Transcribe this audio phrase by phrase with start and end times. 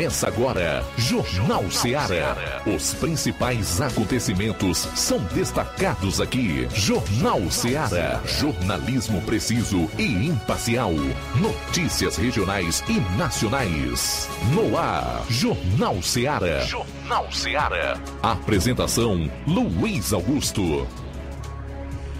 [0.00, 2.62] Começa agora, Jornal Ceará.
[2.64, 6.66] Os principais acontecimentos são destacados aqui.
[6.72, 8.22] Jornal Ceará.
[8.24, 10.94] Jornalismo preciso e imparcial.
[11.38, 14.26] Notícias regionais e nacionais.
[14.54, 16.60] No ar, Jornal Ceará.
[16.60, 18.00] Jornal Ceará.
[18.22, 20.88] Apresentação: Luiz Augusto.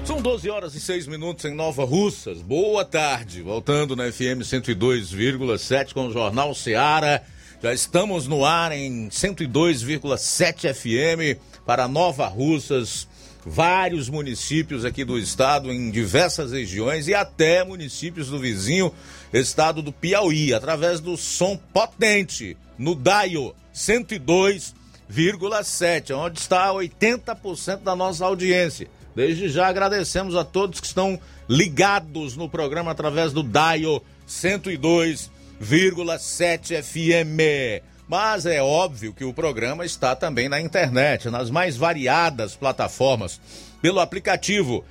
[0.05, 2.43] São 12 horas e 6 minutos em Nova Russas.
[2.43, 3.41] Boa tarde.
[3.41, 7.23] Voltando na FM 102,7 com o Jornal Ceará.
[7.63, 13.07] Já estamos no ar em 102,7 FM para Nova Russas,
[13.45, 18.91] vários municípios aqui do estado, em diversas regiões e até municípios do vizinho
[19.31, 28.25] estado do Piauí, através do som potente no DAIO 102,7, onde está 80% da nossa
[28.25, 28.89] audiência.
[29.15, 35.40] Desde já agradecemos a todos que estão ligados no programa através do DAIO 102,7.
[35.61, 37.83] 101,7 FM.
[38.09, 43.41] Mas é óbvio que o programa está também na internet, nas mais variadas plataformas,
[43.81, 44.85] pelo aplicativo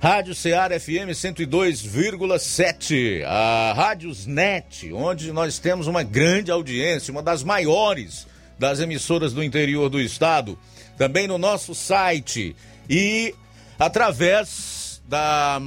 [0.00, 7.42] Rádio Ceará FM 102,7, a Rádios Net, onde nós temos uma grande audiência, uma das
[7.42, 8.26] maiores
[8.58, 10.58] das emissoras do interior do estado,
[10.96, 12.54] também no nosso site
[12.88, 13.34] e
[13.78, 15.60] através da,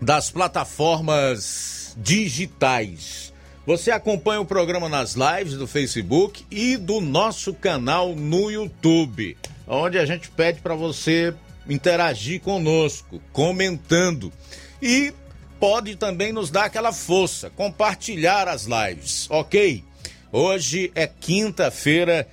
[0.00, 3.25] das plataformas digitais.
[3.66, 9.36] Você acompanha o programa nas lives do Facebook e do nosso canal no YouTube,
[9.66, 11.34] onde a gente pede para você
[11.68, 14.32] interagir conosco, comentando.
[14.80, 15.12] E
[15.58, 19.82] pode também nos dar aquela força, compartilhar as lives, ok?
[20.30, 22.28] Hoje é quinta-feira,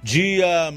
[0.00, 0.72] dia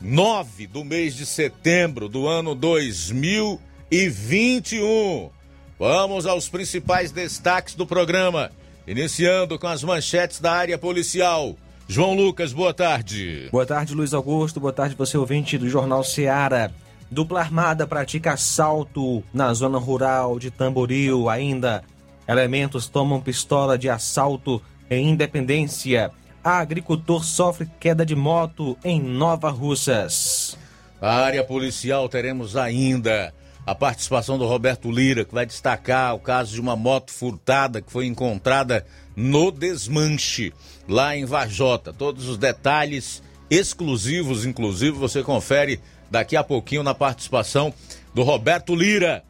[0.00, 5.30] 9 hum, do mês de setembro do ano 2021.
[5.76, 8.52] Vamos aos principais destaques do programa.
[8.86, 11.56] Iniciando com as manchetes da área policial.
[11.88, 13.48] João Lucas, boa tarde.
[13.50, 14.60] Boa tarde, Luiz Augusto.
[14.60, 16.70] Boa tarde, você ouvinte do Jornal Seara.
[17.10, 21.30] Dupla Armada pratica assalto na zona rural de Tamboril.
[21.30, 21.82] Ainda,
[22.28, 24.60] elementos tomam pistola de assalto
[24.90, 26.10] em Independência.
[26.42, 30.58] A agricultor sofre queda de moto em Nova Russas.
[31.00, 33.32] A área policial teremos ainda
[33.66, 37.90] a participação do Roberto Lira, que vai destacar o caso de uma moto furtada que
[37.90, 38.86] foi encontrada
[39.16, 40.52] no desmanche,
[40.88, 41.92] lá em Varjota.
[41.92, 45.80] Todos os detalhes exclusivos, inclusive, você confere
[46.10, 47.72] daqui a pouquinho na participação
[48.12, 49.24] do Roberto Lira.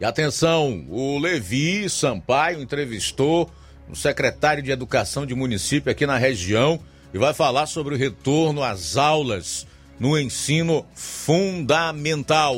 [0.00, 3.50] E atenção, o Levi Sampaio entrevistou
[3.88, 6.78] o secretário de Educação de município aqui na região
[7.12, 9.66] e vai falar sobre o retorno às aulas
[9.98, 12.56] no ensino fundamental.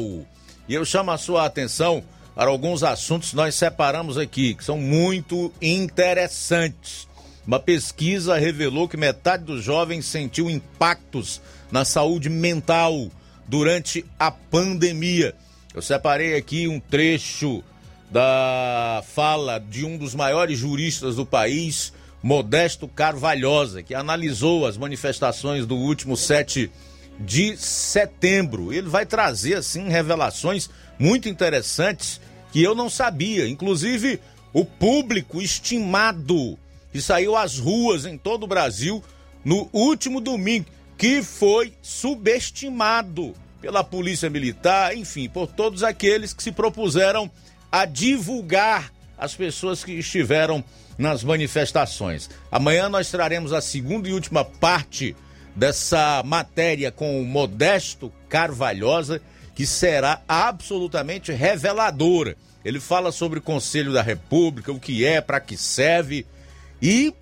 [0.71, 2.01] E eu chamo a sua atenção
[2.33, 7.09] para alguns assuntos que nós separamos aqui, que são muito interessantes.
[7.45, 11.41] Uma pesquisa revelou que metade dos jovens sentiu impactos
[11.73, 13.11] na saúde mental
[13.49, 15.35] durante a pandemia.
[15.75, 17.65] Eu separei aqui um trecho
[18.09, 21.93] da fala de um dos maiores juristas do país,
[22.23, 26.71] Modesto Carvalhosa, que analisou as manifestações do último 7
[27.21, 28.73] de setembro.
[28.73, 32.21] Ele vai trazer assim revelações muito interessantes
[32.51, 34.19] que eu não sabia, inclusive
[34.53, 36.59] o público estimado
[36.93, 39.03] que saiu às ruas em todo o Brasil
[39.45, 40.67] no último domingo,
[40.99, 47.31] que foi subestimado pela Polícia Militar, enfim, por todos aqueles que se propuseram
[47.71, 50.65] a divulgar as pessoas que estiveram
[50.99, 52.29] nas manifestações.
[52.51, 55.15] Amanhã nós traremos a segunda e última parte
[55.55, 59.21] dessa matéria com o Modesto Carvalhosa,
[59.55, 62.37] que será absolutamente reveladora.
[62.65, 66.27] Ele fala sobre o Conselho da República, o que é, para que serve
[66.81, 67.13] e,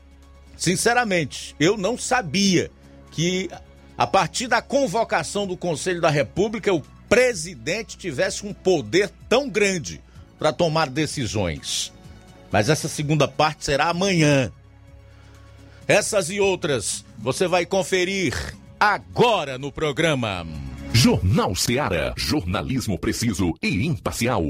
[0.56, 2.70] sinceramente, eu não sabia
[3.10, 3.50] que
[3.96, 10.00] a partir da convocação do Conselho da República o presidente tivesse um poder tão grande
[10.38, 11.92] para tomar decisões.
[12.50, 14.52] Mas essa segunda parte será amanhã.
[15.88, 18.34] Essas e outras você vai conferir
[18.78, 20.46] agora no programa.
[20.92, 22.12] Jornal Seara.
[22.14, 24.42] Jornalismo preciso e imparcial.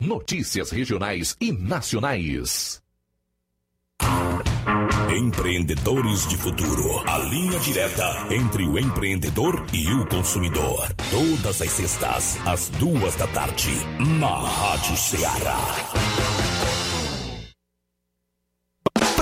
[0.00, 2.80] Notícias regionais e nacionais.
[5.14, 7.06] Empreendedores de Futuro.
[7.06, 10.88] A linha direta entre o empreendedor e o consumidor.
[11.10, 13.72] Todas as sextas, às duas da tarde,
[14.18, 16.55] na Rádio Ceará.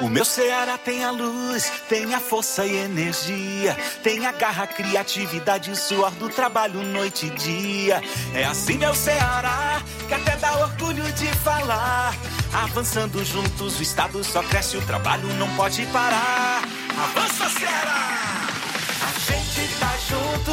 [0.00, 5.70] O meu Ceará tem a luz, tem a força e energia, tem a garra, criatividade
[5.70, 8.02] e suor do trabalho noite e dia.
[8.34, 12.14] É assim meu Ceará, que até dá orgulho de falar.
[12.52, 16.62] Avançando juntos, o estado só cresce, o trabalho não pode parar.
[16.96, 18.48] Avança Ceará!
[19.00, 20.52] A gente tá junto,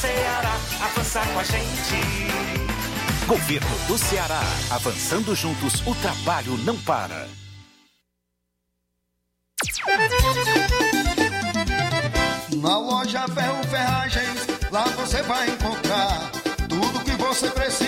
[0.00, 3.26] Ceará avança com a gente.
[3.26, 4.40] Governo do Ceará.
[4.70, 7.26] Avançando juntos, o trabalho não para.
[12.62, 16.30] Na loja Ferro Ferragens, lá você vai encontrar
[16.68, 17.87] tudo que você precisa,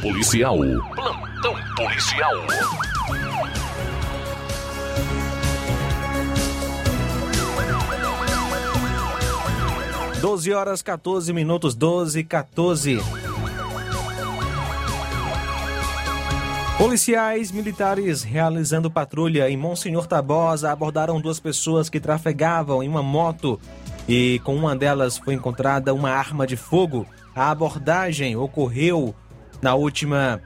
[0.00, 0.58] Policial.
[0.94, 2.34] Plantão policial.
[10.20, 13.00] 12 horas 14 minutos, 12 e 14.
[16.78, 23.58] Policiais militares realizando patrulha em Monsenhor Tabosa abordaram duas pessoas que trafegavam em uma moto
[24.08, 27.06] e com uma delas foi encontrada uma arma de fogo.
[27.34, 29.14] A abordagem ocorreu
[29.62, 30.40] na última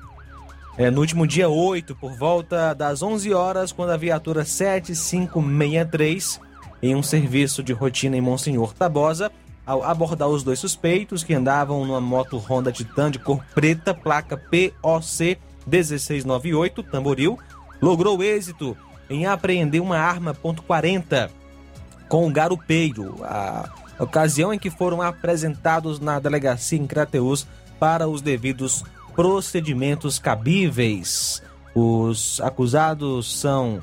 [0.81, 6.41] é, no último dia 8, por volta das 11 horas, quando a viatura 7563,
[6.83, 9.31] em um serviço de rotina em Monsenhor Tabosa,
[9.67, 14.39] ao abordar os dois suspeitos que andavam numa moto Honda Titan de cor preta, placa
[14.39, 15.37] POC
[15.67, 17.39] 1698, Tamboril,
[17.83, 18.75] logrou êxito
[19.11, 21.29] em apreender uma arma .40
[22.09, 23.69] com um garupeiro, a
[23.99, 27.47] ocasião em que foram apresentados na delegacia em Crateus
[27.79, 28.83] para os devidos
[29.21, 31.43] procedimentos cabíveis.
[31.75, 33.83] Os acusados são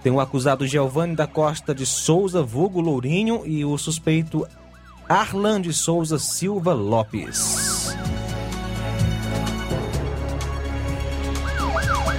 [0.00, 4.46] tem o acusado Giovanni da Costa de Souza, vulgo Lourinho, e o suspeito
[5.08, 7.96] Arlan de Souza Silva Lopes.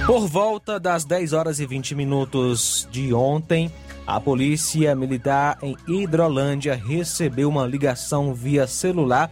[0.06, 3.72] Por volta das 10 horas e 20 minutos de ontem,
[4.06, 9.30] a Polícia Militar em Hidrolândia recebeu uma ligação via celular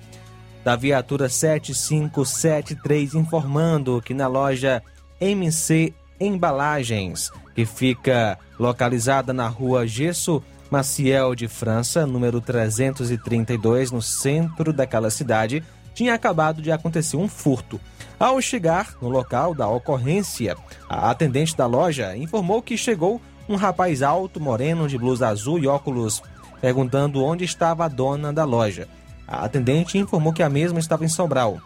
[0.71, 4.81] da viatura 7573 informando que na loja
[5.21, 14.73] MC Embalagens, que fica localizada na rua Gesso Maciel de França, número 332, no centro
[14.73, 15.61] daquela cidade,
[15.93, 17.81] tinha acabado de acontecer um furto.
[18.17, 20.57] Ao chegar no local da ocorrência,
[20.89, 25.67] a atendente da loja informou que chegou um rapaz alto, moreno, de blusa azul e
[25.67, 26.23] óculos,
[26.61, 28.87] perguntando onde estava a dona da loja.
[29.31, 31.61] A atendente informou que a mesma estava em Sobral.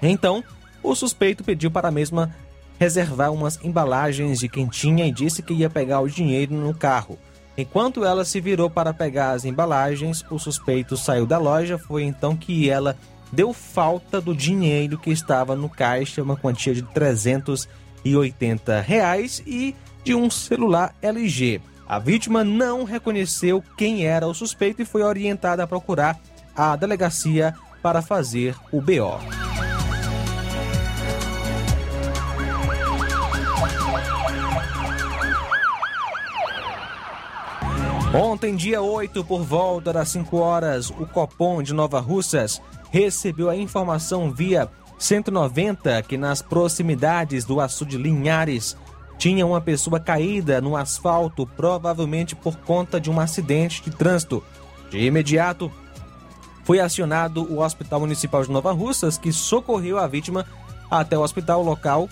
[0.00, 0.44] Então,
[0.82, 2.32] o suspeito pediu para a mesma
[2.78, 7.18] reservar umas embalagens de quentinha e disse que ia pegar o dinheiro no carro.
[7.56, 11.78] Enquanto ela se virou para pegar as embalagens, o suspeito saiu da loja.
[11.78, 12.96] Foi então que ela
[13.32, 19.74] deu falta do dinheiro que estava no caixa, uma quantia de 380 reais e
[20.04, 21.60] de um celular LG.
[21.86, 26.18] A vítima não reconheceu quem era o suspeito e foi orientada a procurar
[26.56, 29.18] a delegacia para fazer o BO.
[38.14, 43.56] Ontem, dia 8, por volta das 5 horas, o Copom de Nova Russas recebeu a
[43.56, 48.76] informação via 190 que nas proximidades do açude Linhares
[49.18, 54.44] tinha uma pessoa caída no asfalto, provavelmente por conta de um acidente de trânsito.
[54.90, 55.72] De imediato,
[56.64, 60.44] foi acionado o Hospital Municipal de Nova Russas, que socorreu a vítima
[60.90, 62.08] até o hospital local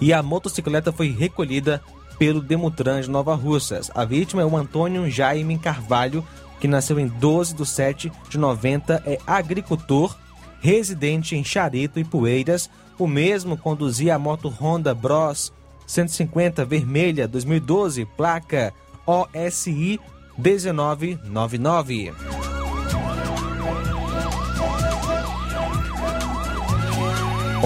[0.00, 1.82] e a motocicleta foi recolhida
[2.18, 3.90] pelo Demutran de Nova Russas.
[3.94, 6.24] A vítima é o Antônio Jaime Carvalho,
[6.60, 10.16] que nasceu em 12 de 7 de 90, é agricultor,
[10.60, 12.70] residente em Charito e Poeiras.
[12.98, 15.52] O mesmo conduzia a moto Honda Bros
[15.86, 18.72] 150 vermelha 2012, placa
[19.06, 20.00] OSI
[20.38, 22.53] 1999.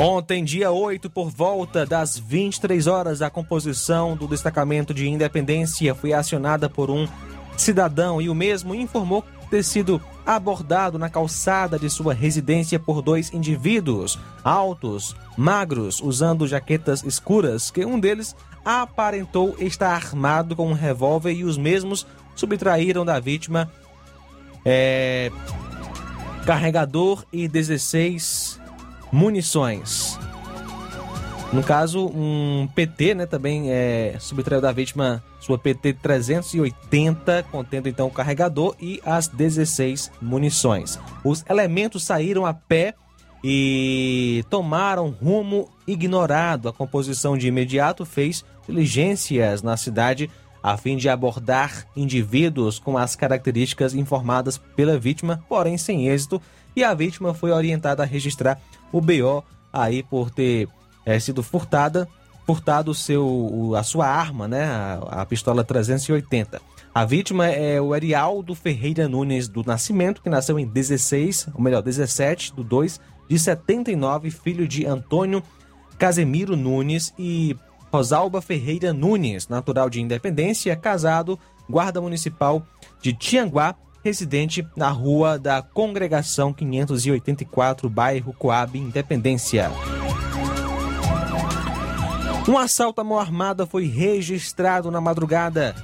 [0.00, 6.12] Ontem, dia 8, por volta das 23 horas, a composição do destacamento de Independência foi
[6.12, 7.08] acionada por um
[7.56, 13.32] cidadão e o mesmo informou ter sido abordado na calçada de sua residência por dois
[13.32, 21.32] indivíduos altos, magros, usando jaquetas escuras, que um deles aparentou estar armado com um revólver
[21.32, 23.68] e os mesmos subtraíram da vítima
[24.64, 25.32] é,
[26.46, 28.47] carregador e 16
[29.12, 30.18] munições.
[31.52, 38.06] No caso, um PT, né, também é, subtraiu da vítima sua PT 380, contendo então
[38.06, 40.98] o carregador e as 16 munições.
[41.24, 42.94] Os elementos saíram a pé
[43.42, 46.68] e tomaram rumo ignorado.
[46.68, 50.30] A composição de imediato fez diligências na cidade
[50.62, 56.42] a fim de abordar indivíduos com as características informadas pela vítima, porém sem êxito,
[56.74, 58.60] e a vítima foi orientada a registrar
[58.92, 60.68] o BO aí por ter
[61.04, 62.08] é, sido furtada,
[62.46, 66.60] furtado o seu, a sua arma, né, a, a pistola 380.
[66.94, 71.82] A vítima é o Erialdo Ferreira Nunes do Nascimento, que nasceu em 16, ou melhor,
[71.82, 75.42] 17 do 2 de 79, filho de Antônio
[75.98, 77.54] Casemiro Nunes e
[77.92, 82.66] Rosalba Ferreira Nunes, natural de Independência, casado, guarda municipal
[83.02, 89.70] de Tianguá, residente na rua da Congregação 584, bairro Coab, Independência.
[92.48, 95.74] Um assalto à mão armada foi registrado na madrugada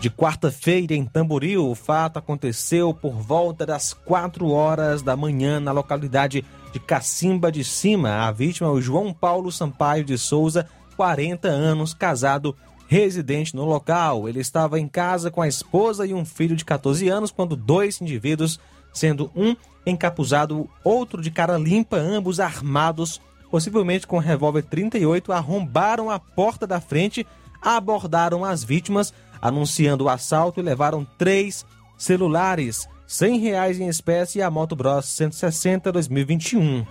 [0.00, 1.68] de quarta-feira em Tamboril.
[1.68, 7.64] O fato aconteceu por volta das 4 horas da manhã na localidade de Cacimba de
[7.64, 8.26] Cima.
[8.26, 12.56] A vítima é o João Paulo Sampaio de Souza, 40 anos, casado
[12.92, 14.28] residente no local.
[14.28, 18.02] Ele estava em casa com a esposa e um filho de 14 anos quando dois
[18.02, 18.60] indivíduos,
[18.92, 19.56] sendo um
[19.86, 23.18] encapuzado, outro de cara limpa, ambos armados,
[23.50, 27.26] possivelmente com revólver 38, arrombaram a porta da frente,
[27.62, 31.64] abordaram as vítimas, anunciando o assalto e levaram três
[31.96, 36.84] celulares, 100 reais em espécie e a Moto Bros 160 2021.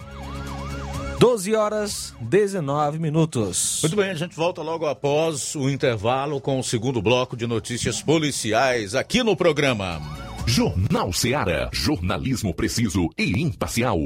[1.22, 3.78] 12 horas 19 minutos.
[3.84, 8.02] Muito bem, a gente volta logo após o intervalo com o segundo bloco de notícias
[8.02, 10.02] policiais aqui no programa.
[10.48, 11.70] Jornal Seara.
[11.72, 14.00] Jornalismo preciso e imparcial.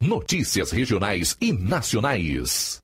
[0.00, 2.83] Notícias regionais e nacionais.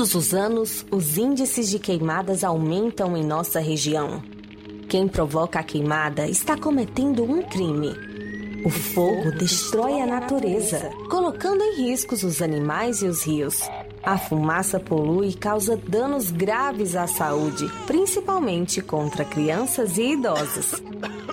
[0.00, 4.22] Todos os anos, os índices de queimadas aumentam em nossa região.
[4.88, 7.90] Quem provoca a queimada está cometendo um crime.
[8.64, 13.60] O fogo destrói a natureza, colocando em riscos os animais e os rios.
[14.02, 20.82] A fumaça polui e causa danos graves à saúde, principalmente contra crianças e idosos.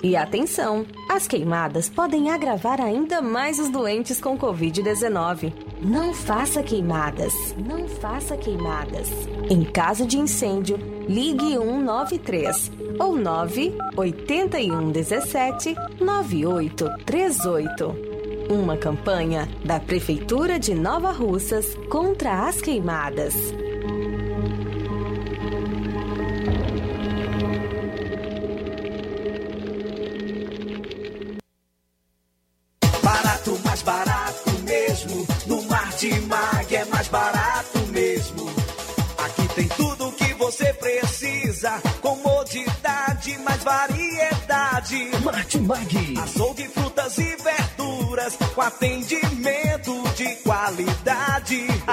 [0.02, 0.84] E atenção!
[1.08, 5.54] As queimadas podem agravar ainda mais os doentes com Covid-19.
[5.80, 7.32] Não faça queimadas.
[7.56, 9.08] Não faça queimadas.
[9.48, 10.76] Em caso de incêndio,
[11.08, 18.08] ligue 193 ou 98117 9838.
[18.50, 23.34] Uma campanha da Prefeitura de Nova Russas contra as queimadas.
[44.98, 45.24] Variedade.
[45.24, 46.14] Martimag.
[46.22, 48.36] Açougue, frutas e verduras.
[48.54, 51.07] Com atendimento de qualidade.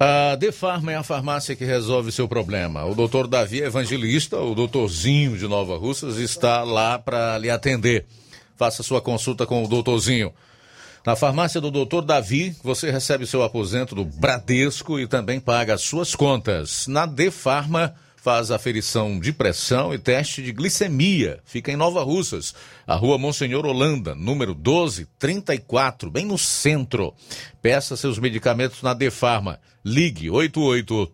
[0.00, 2.84] A Defarma é a farmácia que resolve seu problema.
[2.84, 8.06] O doutor Davi é evangelista, o doutorzinho de Nova Russas está lá para lhe atender.
[8.56, 10.32] Faça sua consulta com o doutorzinho.
[11.04, 15.82] Na farmácia do doutor Davi, você recebe seu aposento do Bradesco e também paga as
[15.82, 16.86] suas contas.
[16.86, 21.40] Na Defarma, faz aferição de pressão e teste de glicemia.
[21.44, 22.54] Fica em Nova Russas,
[22.86, 27.14] a rua Monsenhor Holanda, número 1234, bem no centro.
[27.62, 29.60] Peça seus medicamentos na Defarma.
[29.84, 31.10] Ligue 88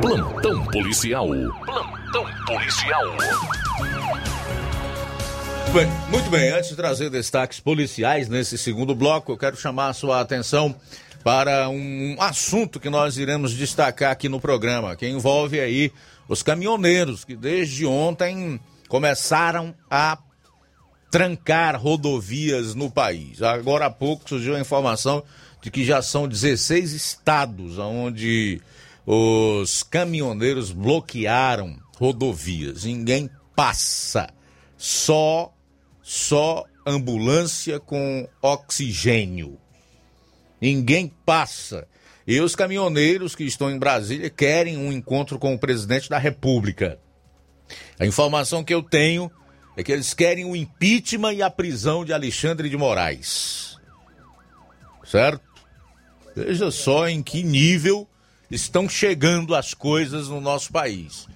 [0.00, 1.28] Policial.
[1.66, 3.04] Plantão policial.
[5.74, 9.92] Bem, muito bem, antes de trazer destaques policiais nesse segundo bloco, eu quero chamar a
[9.92, 10.74] sua atenção
[11.22, 15.92] para um assunto que nós iremos destacar aqui no programa, que envolve aí
[16.26, 18.58] os caminhoneiros que desde ontem
[18.88, 20.18] começaram a
[21.10, 23.42] trancar rodovias no país.
[23.42, 25.22] Agora há pouco surgiu a informação
[25.60, 28.62] de que já são 16 estados onde
[29.06, 32.84] os caminhoneiros bloquearam rodovias.
[32.84, 34.28] Ninguém passa.
[34.76, 35.52] Só
[36.10, 39.58] só ambulância com oxigênio.
[40.60, 41.86] Ninguém passa.
[42.26, 46.98] E os caminhoneiros que estão em Brasília querem um encontro com o presidente da República.
[47.96, 49.30] A informação que eu tenho
[49.76, 53.78] é que eles querem o impeachment e a prisão de Alexandre de Moraes.
[55.04, 55.48] Certo?
[56.34, 58.08] Veja só em que nível
[58.50, 61.26] estão chegando as coisas no nosso país.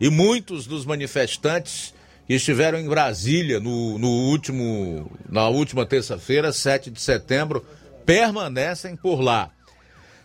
[0.00, 1.94] E muitos dos manifestantes
[2.26, 7.64] que estiveram em Brasília no, no último, na última terça-feira, 7 de setembro,
[8.06, 9.50] permanecem por lá.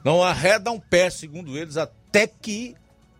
[0.03, 2.75] Não arredam pé, segundo eles, até que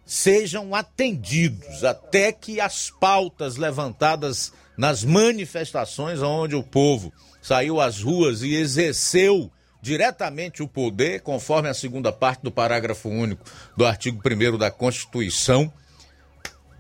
[0.05, 8.41] sejam atendidos, até que as pautas levantadas nas manifestações onde o povo saiu às ruas
[8.41, 13.45] e exerceu diretamente o poder, conforme a segunda parte do parágrafo único
[13.77, 15.71] do artigo 1 da Constituição,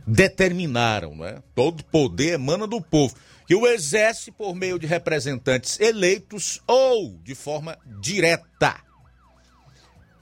[0.05, 1.41] determinaram, né?
[1.55, 3.15] Todo poder emana do povo,
[3.47, 8.75] que o exerce por meio de representantes eleitos ou de forma direta.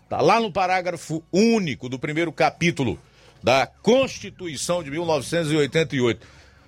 [0.04, 3.00] Está lá no parágrafo único do primeiro capítulo
[3.44, 6.26] da Constituição de 1988.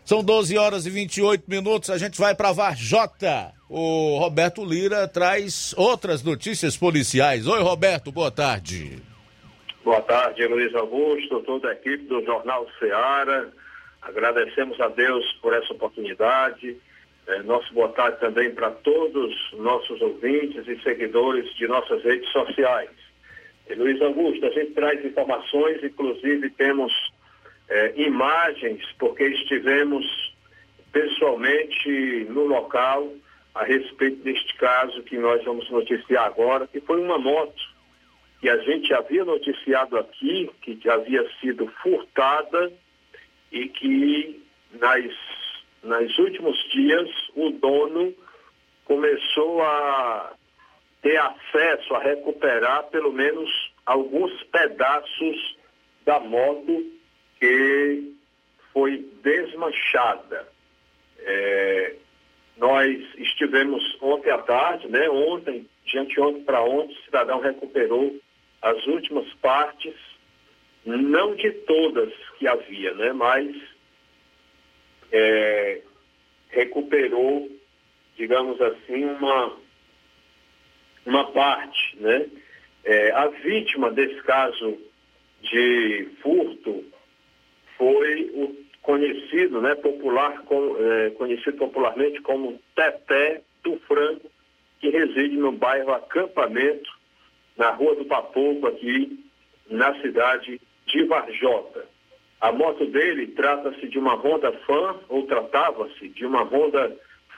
[0.09, 3.53] São 12 horas e 28 minutos, a gente vai para Varjota.
[3.69, 7.45] O Roberto Lira traz outras notícias policiais.
[7.45, 9.03] Oi, Roberto, boa tarde.
[9.83, 13.49] Boa tarde, Luiz Augusto, toda a equipe do Jornal Ceará.
[14.01, 16.75] Agradecemos a Deus por essa oportunidade.
[17.27, 22.89] É, nosso boa tarde também para todos nossos ouvintes e seguidores de nossas redes sociais.
[23.69, 26.91] E, Luiz Augusto, a gente traz informações, inclusive temos
[27.69, 30.05] é, imagens, porque estivemos
[30.91, 33.13] pessoalmente no local
[33.53, 37.61] a respeito deste caso que nós vamos noticiar agora, que foi uma moto
[38.39, 42.71] que a gente havia noticiado aqui, que havia sido furtada
[43.51, 45.11] e que nas,
[45.83, 48.13] nas últimos dias o dono
[48.85, 50.33] começou a
[51.01, 53.49] ter acesso a recuperar pelo menos
[53.85, 55.57] alguns pedaços
[56.05, 56.98] da moto
[57.39, 58.13] que
[58.73, 60.47] foi desmanchada.
[61.19, 61.95] É,
[62.57, 65.09] nós estivemos ontem à tarde, né?
[65.09, 68.19] Ontem, de anteontem para ontem, o cidadão recuperou
[68.61, 69.95] as últimas partes,
[70.85, 73.55] não de todas que havia, né, mas
[75.11, 75.81] é,
[76.49, 77.49] recuperou,
[78.17, 79.57] digamos assim, uma,
[81.05, 81.97] uma parte.
[81.97, 82.27] Né?
[82.83, 84.77] É, a vítima desse caso
[85.41, 86.83] de furto
[87.79, 94.29] foi o conhecido, né, popular, com, é, conhecido popularmente como Teté do Frango,
[94.79, 96.91] que reside no bairro Acampamento,
[97.57, 99.23] na Rua do Papoco, aqui
[99.69, 101.85] na cidade de Varjota.
[102.41, 106.95] A moto dele trata-se de uma Honda Fan, ou tratava-se de uma Honda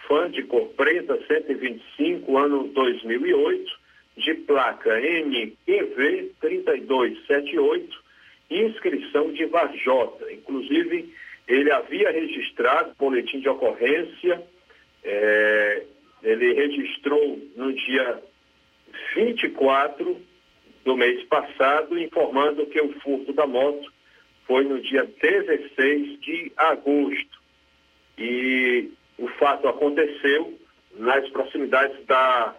[0.07, 3.79] Fan de cor preta 125, ano 2008,
[4.17, 8.00] de placa NEV 3278,
[8.51, 10.31] inscrição de Varjota.
[10.31, 11.13] Inclusive,
[11.47, 14.41] ele havia registrado boletim de ocorrência,
[15.03, 15.83] é,
[16.21, 18.21] ele registrou no dia
[19.15, 20.21] 24
[20.83, 23.91] do mês passado, informando que o furto da moto
[24.45, 27.41] foi no dia 16 de agosto.
[28.17, 30.57] E o fato aconteceu
[30.97, 32.55] nas proximidades da,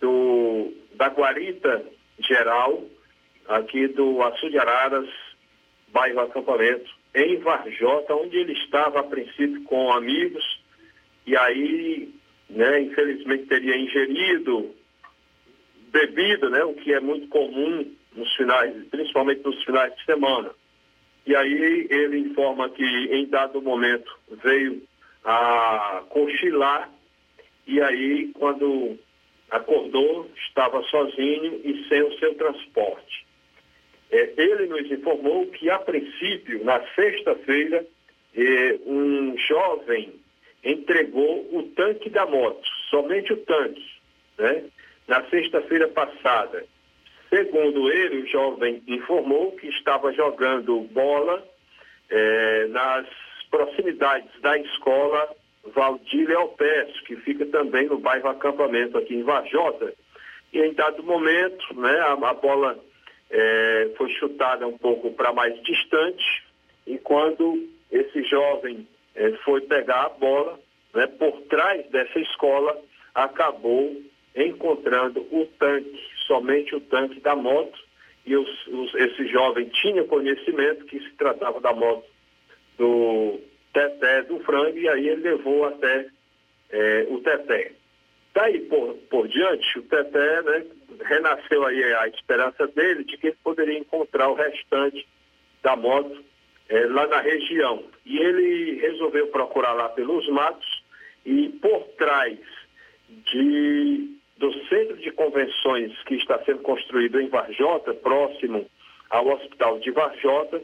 [0.00, 1.84] do, da Guarita
[2.18, 2.84] Geral,
[3.48, 5.08] aqui do Açu de Araras,
[5.88, 10.44] bairro Acampamento, em Varjota, onde ele estava a princípio com amigos,
[11.26, 12.14] e aí,
[12.48, 14.74] né, infelizmente teria ingerido
[15.88, 20.50] bebida, né, o que é muito comum nos finais, principalmente nos finais de semana.
[21.26, 24.82] E aí ele informa que em dado momento veio
[25.24, 26.88] a cochilar
[27.66, 28.96] e aí quando
[29.50, 33.25] acordou estava sozinho e sem o seu transporte.
[34.10, 37.84] É, ele nos informou que a princípio, na sexta-feira,
[38.36, 40.12] é, um jovem
[40.64, 43.84] entregou o tanque da moto, somente o tanque,
[44.38, 44.64] né?
[45.06, 46.64] na sexta-feira passada,
[47.28, 51.42] Segundo ele, o jovem informou que estava jogando bola
[52.08, 53.06] eh, nas
[53.50, 55.28] proximidades da escola
[55.74, 59.92] Valdir Leopes, que fica também no bairro Acampamento aqui em Vajota.
[60.52, 62.78] E em dado momento, né, a, a bola
[63.30, 66.44] eh, foi chutada um pouco para mais distante,
[66.86, 70.60] e quando esse jovem eh, foi pegar a bola,
[70.94, 72.80] né, por trás dessa escola,
[73.14, 73.96] acabou
[74.34, 77.78] encontrando o tanque, somente o tanque da moto,
[78.24, 82.04] e os, os, esse jovem tinha conhecimento que se tratava da moto
[82.76, 83.40] do
[83.72, 86.06] Teté do frango, e aí ele levou até
[86.70, 87.72] é, o Teté.
[88.34, 90.66] Daí por, por diante, o Teté né,
[91.04, 95.06] renasceu aí a esperança dele de que ele poderia encontrar o restante
[95.62, 96.24] da moto
[96.68, 97.84] é, lá na região.
[98.04, 100.84] E ele resolveu procurar lá pelos matos
[101.24, 102.38] e por trás
[103.08, 108.66] de do centro de convenções que está sendo construído em Varjota, próximo
[109.08, 110.62] ao hospital de Varjota,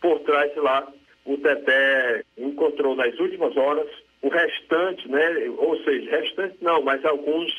[0.00, 0.86] por trás lá
[1.24, 3.88] o Teté encontrou nas últimas horas
[4.20, 5.48] o restante, né?
[5.56, 7.50] Ou seja, restante não, mas alguns,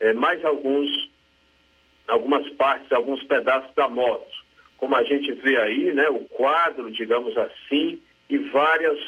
[0.00, 0.88] é, mais alguns,
[2.08, 4.26] algumas partes, alguns pedaços da moto.
[4.76, 6.08] Como a gente vê aí, né?
[6.08, 8.98] O quadro, digamos assim, e várias,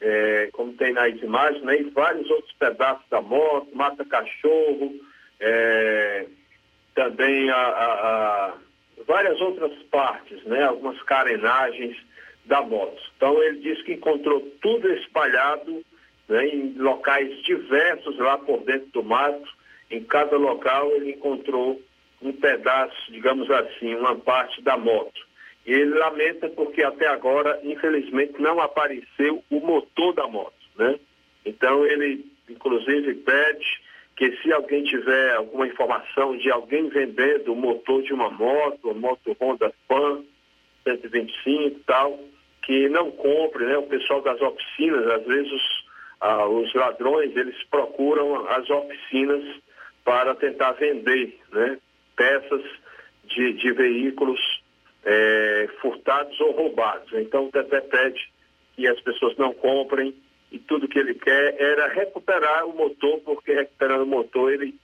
[0.00, 1.80] é, como tem nas imagens, né?
[1.80, 4.94] E vários outros pedaços da moto, mata cachorro,
[5.40, 6.26] é,
[6.94, 8.54] também a, a, a,
[9.06, 10.64] várias outras partes, né?
[10.64, 11.96] algumas carenagens
[12.44, 13.00] da moto.
[13.16, 15.84] Então ele disse que encontrou tudo espalhado
[16.28, 19.48] né, em locais diversos lá por dentro do mato.
[19.90, 21.80] Em cada local ele encontrou
[22.24, 25.20] um pedaço, digamos assim, uma parte da moto.
[25.66, 30.98] E ele lamenta porque até agora, infelizmente, não apareceu o motor da moto, né?
[31.44, 33.84] Então ele, inclusive, pede
[34.16, 38.94] que se alguém tiver alguma informação de alguém vendendo o motor de uma moto, uma
[38.94, 40.22] moto Honda Pan
[40.84, 42.18] 125 e tal,
[42.62, 43.76] que não compre, né?
[43.78, 45.84] O pessoal das oficinas, às vezes os,
[46.20, 49.42] ah, os ladrões, eles procuram as oficinas
[50.04, 51.78] para tentar vender, né?
[52.16, 52.62] Peças
[53.24, 54.40] de, de veículos
[55.04, 57.12] é, furtados ou roubados.
[57.14, 58.32] Então o TT pede
[58.74, 60.14] que as pessoas não comprem
[60.50, 64.78] e tudo que ele quer era recuperar o motor, porque recuperando o motor ele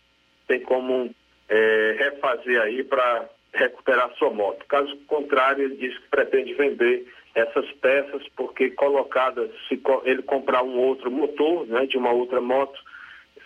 [0.46, 1.14] tem como
[1.48, 4.64] é, refazer aí para recuperar sua moto.
[4.66, 10.76] Caso contrário, ele diz que pretende vender essas peças, porque colocadas, se ele comprar um
[10.78, 12.78] outro motor, né, de uma outra moto,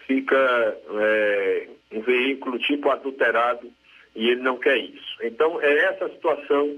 [0.06, 0.36] fica
[1.00, 3.70] é, um veículo tipo adulterado
[4.14, 5.18] e ele não quer isso.
[5.22, 6.76] Então, é essa situação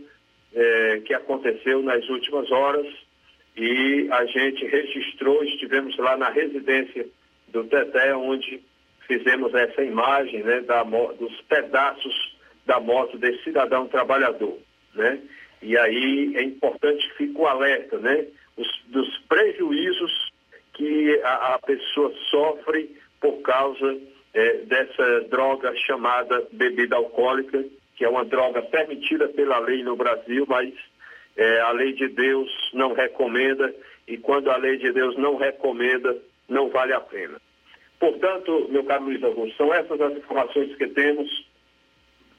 [0.54, 2.86] é, que aconteceu nas últimas horas
[3.56, 7.06] e a gente registrou, estivemos lá na residência
[7.48, 8.62] do Teté, onde
[9.06, 12.36] fizemos essa imagem né, da, dos pedaços
[12.66, 14.58] da moto desse cidadão trabalhador.
[14.94, 15.20] Né?
[15.62, 20.32] E aí é importante que fique o alerta né, os, dos prejuízos
[20.74, 22.94] que a, a, pessoa sofre
[23.26, 23.98] por causa
[24.32, 27.64] é, dessa droga chamada bebida alcoólica,
[27.96, 30.72] que é uma droga permitida pela lei no Brasil, mas
[31.36, 33.74] é, a lei de Deus não recomenda
[34.06, 36.16] e quando a lei de Deus não recomenda,
[36.48, 37.40] não vale a pena.
[37.98, 41.28] Portanto, meu caro Luiz Augusto, são essas as informações que temos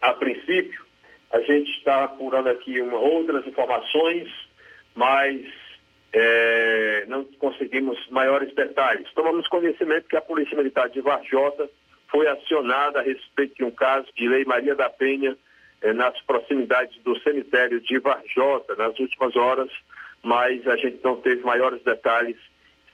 [0.01, 0.85] a princípio.
[1.33, 4.29] A gente está apurando aqui uma, outras informações,
[4.95, 5.41] mas
[6.13, 9.11] é, não conseguimos maiores detalhes.
[9.13, 11.69] Tomamos conhecimento que a Polícia Militar de Varjota
[12.09, 15.37] foi acionada a respeito de um caso de Lei Maria da Penha
[15.81, 19.69] eh, nas proximidades do cemitério de Varjota nas últimas horas,
[20.23, 22.37] mas a gente não teve maiores detalhes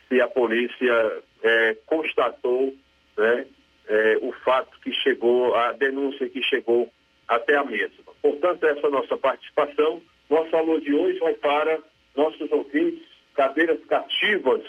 [0.09, 2.73] se a polícia eh, constatou
[3.17, 3.45] né,
[3.87, 6.91] eh, o fato que chegou, a denúncia que chegou
[7.27, 8.13] até a mesma.
[8.21, 11.79] Portanto, essa nossa participação, nosso alô de hoje vai para
[12.15, 13.03] nossos ouvintes,
[13.35, 14.61] cadeiras cativas,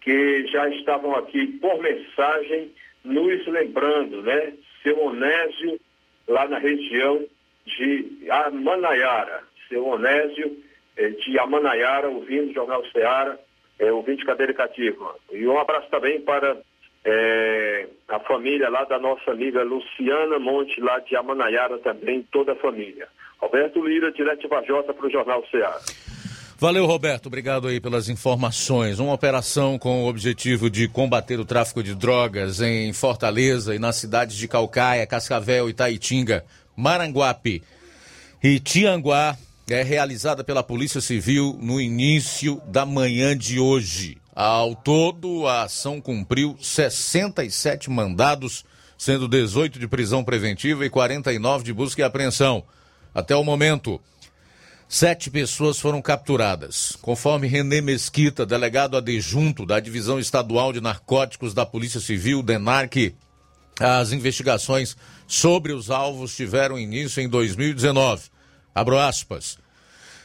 [0.00, 2.70] que já estavam aqui por mensagem,
[3.02, 4.52] nos lembrando, né?
[4.82, 5.80] Seu Onésio,
[6.28, 7.24] lá na região
[7.66, 10.56] de Amanaiara, seu Onésio
[10.96, 13.38] eh, de Amanaiara, ouvindo o Jornal Ceará,
[13.78, 15.14] eh, ouvindo Cadeira Cativa.
[15.32, 16.58] E um abraço também para
[17.04, 22.56] eh, a família lá da nossa amiga Luciana Monte, lá de Amanaiara também, toda a
[22.56, 23.08] família.
[23.38, 25.78] Roberto Lira, direto de para o Jornal Ceará.
[26.64, 27.26] Valeu, Roberto.
[27.26, 28.98] Obrigado aí pelas informações.
[28.98, 33.96] Uma operação com o objetivo de combater o tráfico de drogas em Fortaleza e nas
[33.96, 36.42] cidades de Calcaia, Cascavel, Itaitinga,
[36.74, 37.62] Maranguape
[38.42, 39.36] e Tianguá
[39.68, 44.16] é realizada pela Polícia Civil no início da manhã de hoje.
[44.34, 48.64] Ao todo, a ação cumpriu 67 mandados
[48.96, 52.64] sendo 18 de prisão preventiva e 49 de busca e apreensão.
[53.14, 54.00] Até o momento,
[54.88, 56.96] sete pessoas foram capturadas.
[57.00, 63.14] Conforme René Mesquita, delegado adjunto da Divisão Estadual de Narcóticos da Polícia Civil, DENARC,
[63.80, 68.28] as investigações sobre os alvos tiveram início em 2019.
[68.74, 69.58] Abro aspas.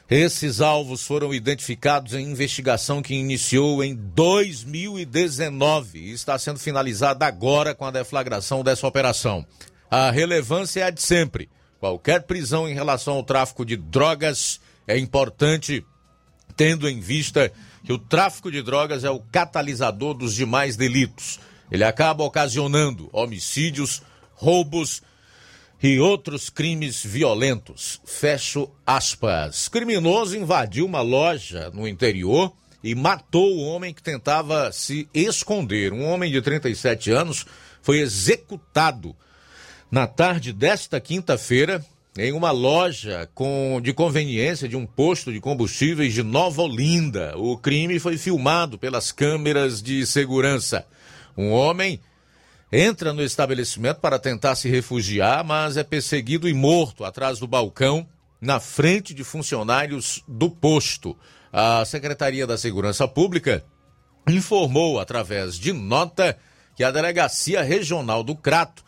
[0.10, 7.76] Esses alvos foram identificados em investigação que iniciou em 2019 e está sendo finalizada agora
[7.76, 9.46] com a deflagração dessa operação.
[9.90, 11.50] A relevância é a de sempre.
[11.80, 15.86] Qualquer prisão em relação ao tráfico de drogas é importante,
[16.56, 17.52] tendo em vista
[17.84, 21.40] que o tráfico de drogas é o catalisador dos demais delitos.
[21.72, 24.02] Ele acaba ocasionando homicídios,
[24.34, 25.02] roubos,
[25.82, 28.02] e outros crimes violentos.
[28.06, 29.68] Fecho aspas.
[29.68, 35.94] Criminoso invadiu uma loja no interior e matou o homem que tentava se esconder.
[35.94, 37.46] Um homem de 37 anos
[37.82, 39.16] foi executado
[39.92, 41.84] na tarde desta quinta-feira
[42.18, 47.34] em uma loja com, de conveniência de um posto de combustíveis de Nova Olinda.
[47.38, 50.86] O crime foi filmado pelas câmeras de segurança.
[51.38, 52.00] Um homem
[52.72, 58.06] entra no estabelecimento para tentar se refugiar, mas é perseguido e morto atrás do balcão,
[58.40, 61.18] na frente de funcionários do posto.
[61.52, 63.64] A Secretaria da Segurança Pública
[64.28, 66.38] informou, através de nota,
[66.76, 68.84] que a Delegacia Regional do Crato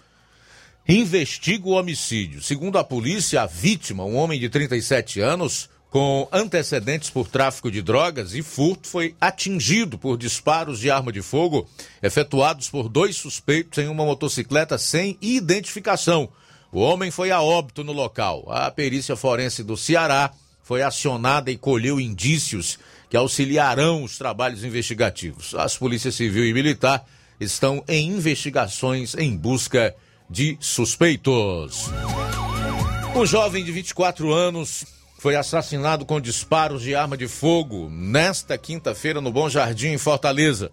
[0.88, 2.42] investiga o homicídio.
[2.42, 7.82] Segundo a polícia, a vítima, um homem de 37 anos, com antecedentes por tráfico de
[7.82, 11.70] drogas e furto, foi atingido por disparos de arma de fogo
[12.02, 16.30] efetuados por dois suspeitos em uma motocicleta sem identificação.
[16.72, 18.46] O homem foi a óbito no local.
[18.50, 20.32] A perícia forense do Ceará
[20.64, 25.54] foi acionada e colheu indícios que auxiliarão os trabalhos investigativos.
[25.54, 27.06] As polícias civil e militar
[27.38, 30.11] estão em investigações em busca de
[30.60, 31.90] suspeitos.
[33.16, 34.86] Um jovem de 24 anos
[35.20, 40.72] foi assassinado com disparos de arma de fogo nesta quinta-feira no Bom Jardim, em Fortaleza.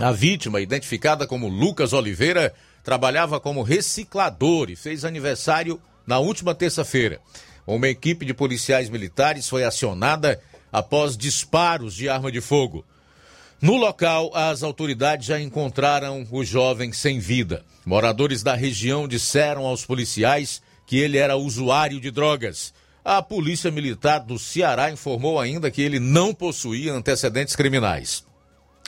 [0.00, 7.20] A vítima, identificada como Lucas Oliveira, trabalhava como reciclador e fez aniversário na última terça-feira.
[7.66, 10.40] Uma equipe de policiais militares foi acionada
[10.72, 12.84] após disparos de arma de fogo.
[13.60, 17.64] No local, as autoridades já encontraram o jovem sem vida.
[17.86, 22.74] Moradores da região disseram aos policiais que ele era usuário de drogas.
[23.04, 28.24] A Polícia Militar do Ceará informou ainda que ele não possuía antecedentes criminais.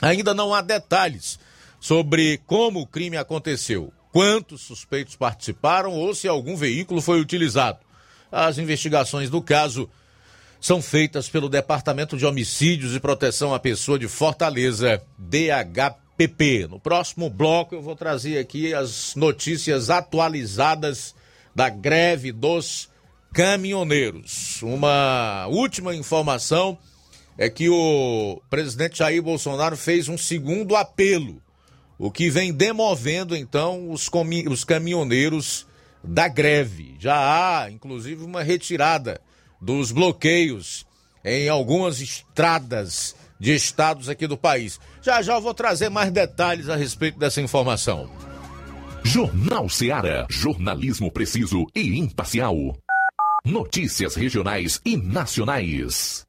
[0.01, 1.39] Ainda não há detalhes
[1.79, 7.79] sobre como o crime aconteceu, quantos suspeitos participaram ou se algum veículo foi utilizado.
[8.31, 9.89] As investigações do caso
[10.59, 16.67] são feitas pelo Departamento de Homicídios e Proteção à Pessoa de Fortaleza, DHPP.
[16.67, 21.13] No próximo bloco eu vou trazer aqui as notícias atualizadas
[21.55, 22.89] da greve dos
[23.33, 24.61] caminhoneiros.
[24.63, 26.77] Uma última informação
[27.37, 31.41] é que o presidente Jair Bolsonaro fez um segundo apelo,
[31.99, 34.09] o que vem demovendo então os,
[34.49, 35.67] os caminhoneiros
[36.03, 36.95] da greve.
[36.99, 39.21] Já há, inclusive, uma retirada
[39.61, 40.85] dos bloqueios
[41.23, 44.79] em algumas estradas de estados aqui do país.
[45.01, 48.09] Já já eu vou trazer mais detalhes a respeito dessa informação.
[49.03, 50.25] Jornal Seara.
[50.29, 52.55] Jornalismo preciso e imparcial.
[53.45, 56.25] Notícias regionais e nacionais.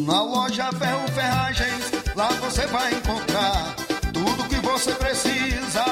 [0.00, 3.76] Na loja Ferro Ferragens, lá você vai encontrar
[4.12, 5.91] tudo que você precisa,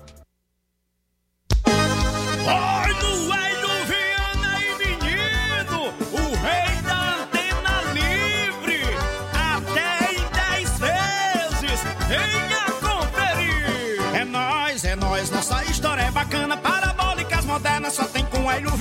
[2.43, 3.69] Oi, no Hélio
[4.59, 8.81] e menino, o rei da antena livre,
[9.33, 10.23] até em
[10.57, 14.15] 10 vezes, venha conferir.
[14.15, 18.71] É nóis, é nóis, nossa história é bacana, parabólicas modernas só tem com Hélio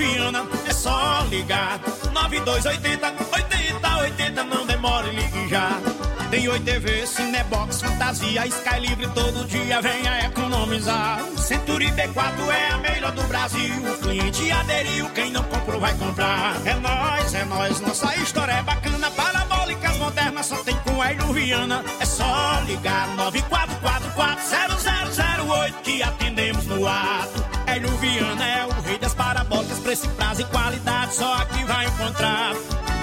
[0.67, 1.81] é só ligar,
[2.13, 5.89] 9280, 80, 80, não demore, ligue já.
[6.31, 11.20] Tem Oi TV, Cinebox, Fantasia, Sky Livre, todo dia venha economizar.
[11.37, 13.74] Century B4 é a melhor do Brasil.
[13.93, 16.55] O cliente aderiu, quem não comprou vai comprar.
[16.64, 19.11] É nós, é nós, nossa história é bacana.
[19.11, 21.85] Parabólicas modernas só tem com a Viana.
[21.99, 27.45] É só ligar 94440008 que atendemos no ato.
[27.66, 32.55] Hélio Viana é o rei das parabólicas, preço, prazo e qualidade, só aqui vai encontrar.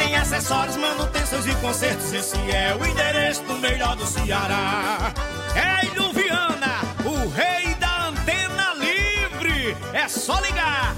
[0.07, 5.11] Tem acessórios, manutenções e consertos, esse é o endereço do melhor do Ceará.
[5.53, 9.75] Hélio Viana, o rei da antena livre.
[9.91, 10.95] É só ligar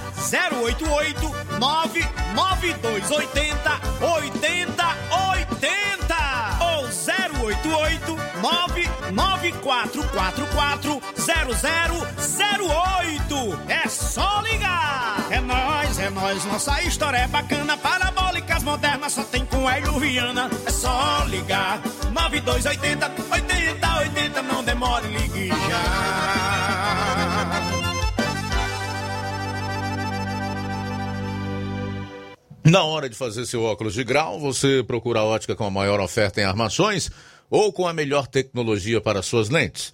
[0.62, 6.16] 088 99280 8080
[6.62, 6.84] ou
[7.47, 8.88] 088 99444
[12.59, 13.59] 0008.
[13.67, 15.28] É só ligar.
[15.30, 17.78] É nós, é nós, nossa história é bacana.
[17.78, 20.49] Parabólicas modernas só tem com Hélio Viana.
[20.65, 24.41] É só ligar 9280 8080.
[24.41, 26.59] Não demore, ligue já.
[32.65, 35.99] Na hora de fazer seu óculos de grau, você procura a ótica com a maior
[35.99, 37.09] oferta em armações
[37.50, 39.91] ou com a melhor tecnologia para suas lentes.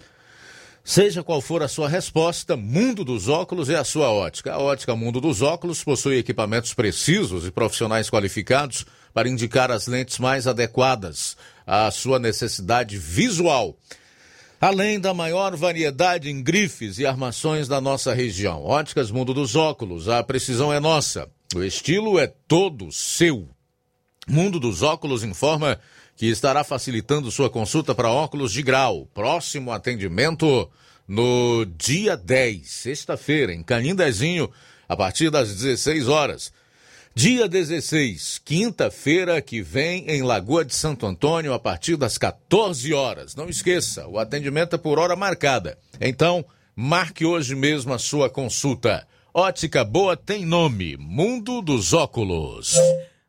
[0.88, 4.52] Seja qual for a sua resposta, Mundo dos Óculos é a sua ótica.
[4.52, 10.20] A ótica Mundo dos Óculos possui equipamentos precisos e profissionais qualificados para indicar as lentes
[10.20, 11.36] mais adequadas
[11.66, 13.76] à sua necessidade visual.
[14.60, 18.62] Além da maior variedade em grifes e armações da nossa região.
[18.62, 21.28] Óticas Mundo dos Óculos, a precisão é nossa.
[21.52, 23.48] O estilo é todo seu.
[24.28, 25.80] Mundo dos Óculos informa
[26.16, 29.06] que estará facilitando sua consulta para óculos de grau.
[29.12, 30.68] Próximo atendimento
[31.06, 34.50] no dia 10, sexta-feira, em Canindezinho,
[34.88, 36.52] a partir das 16 horas.
[37.14, 43.34] Dia 16, quinta-feira que vem, em Lagoa de Santo Antônio, a partir das 14 horas.
[43.34, 45.78] Não esqueça, o atendimento é por hora marcada.
[46.00, 46.44] Então,
[46.74, 49.06] marque hoje mesmo a sua consulta.
[49.32, 52.74] Ótica Boa tem nome: Mundo dos Óculos.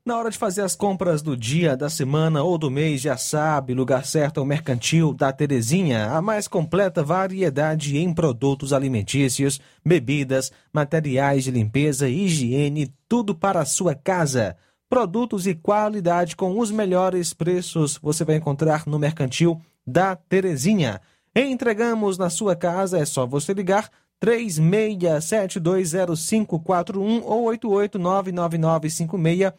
[0.08, 3.74] Na hora de fazer as compras do dia, da semana ou do mês, já sabe,
[3.74, 10.50] lugar certo é o Mercantil da Terezinha, a mais completa variedade em produtos alimentícios, bebidas,
[10.72, 14.56] materiais de limpeza, higiene, tudo para a sua casa.
[14.90, 21.02] Produtos e qualidade com os melhores preços você vai encontrar no Mercantil da Terezinha.
[21.36, 23.90] Entregamos na sua casa, é só você ligar
[24.24, 29.54] 36720541 ou 8899956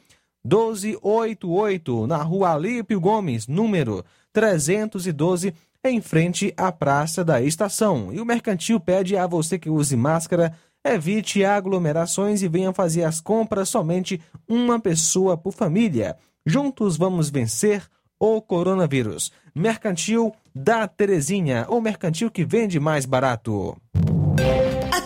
[0.45, 8.13] 1288, na rua Alípio Gomes, número 312, em frente à Praça da Estação.
[8.13, 10.53] E o mercantil pede a você que use máscara,
[10.85, 16.17] evite aglomerações e venha fazer as compras somente uma pessoa por família.
[16.45, 17.83] Juntos vamos vencer
[18.19, 19.31] o coronavírus.
[19.55, 23.77] Mercantil da Terezinha, o mercantil que vende mais barato.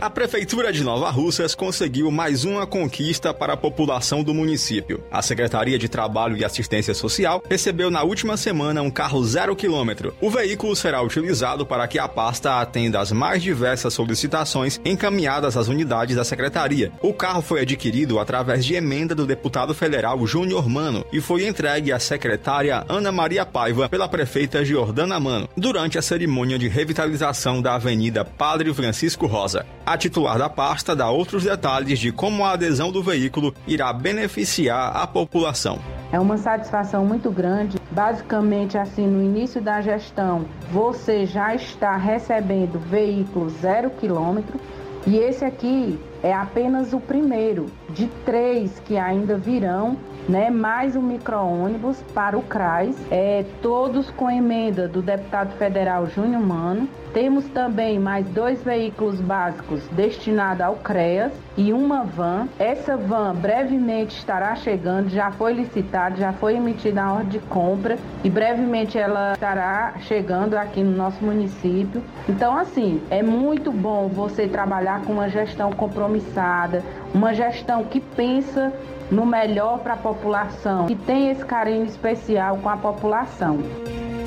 [0.00, 5.02] A Prefeitura de Nova Russas conseguiu mais uma conquista para a população do município.
[5.10, 10.14] A Secretaria de Trabalho e Assistência Social recebeu na última semana um carro zero quilômetro.
[10.20, 15.66] O veículo será utilizado para que a pasta atenda às mais diversas solicitações encaminhadas às
[15.66, 16.92] unidades da Secretaria.
[17.02, 21.90] O carro foi adquirido através de emenda do deputado federal Júnior Mano e foi entregue
[21.90, 27.74] à secretária Ana Maria Paiva pela prefeita Giordana Mano durante a cerimônia de revitalização da
[27.74, 29.66] Avenida Padre Francisco Rosa.
[29.88, 34.94] A titular da pasta dá outros detalhes de como a adesão do veículo irá beneficiar
[34.94, 35.78] a população.
[36.12, 37.78] É uma satisfação muito grande.
[37.90, 44.60] Basicamente, assim, no início da gestão, você já está recebendo veículo zero quilômetro.
[45.06, 49.96] E esse aqui é apenas o primeiro de três que ainda virão
[50.28, 56.42] né, mais um micro-ônibus para o CRAS, é, todos com emenda do deputado federal Júnior
[56.42, 56.86] Mano.
[57.12, 62.48] Temos também mais dois veículos básicos destinados ao CREAS e uma van.
[62.58, 67.98] Essa van brevemente estará chegando, já foi licitada, já foi emitida a ordem de compra
[68.22, 72.02] e brevemente ela estará chegando aqui no nosso município.
[72.28, 76.82] Então, assim, é muito bom você trabalhar com uma gestão compromissada,
[77.14, 78.72] uma gestão que pensa
[79.10, 83.58] no melhor para a população, que tem esse carinho especial com a população.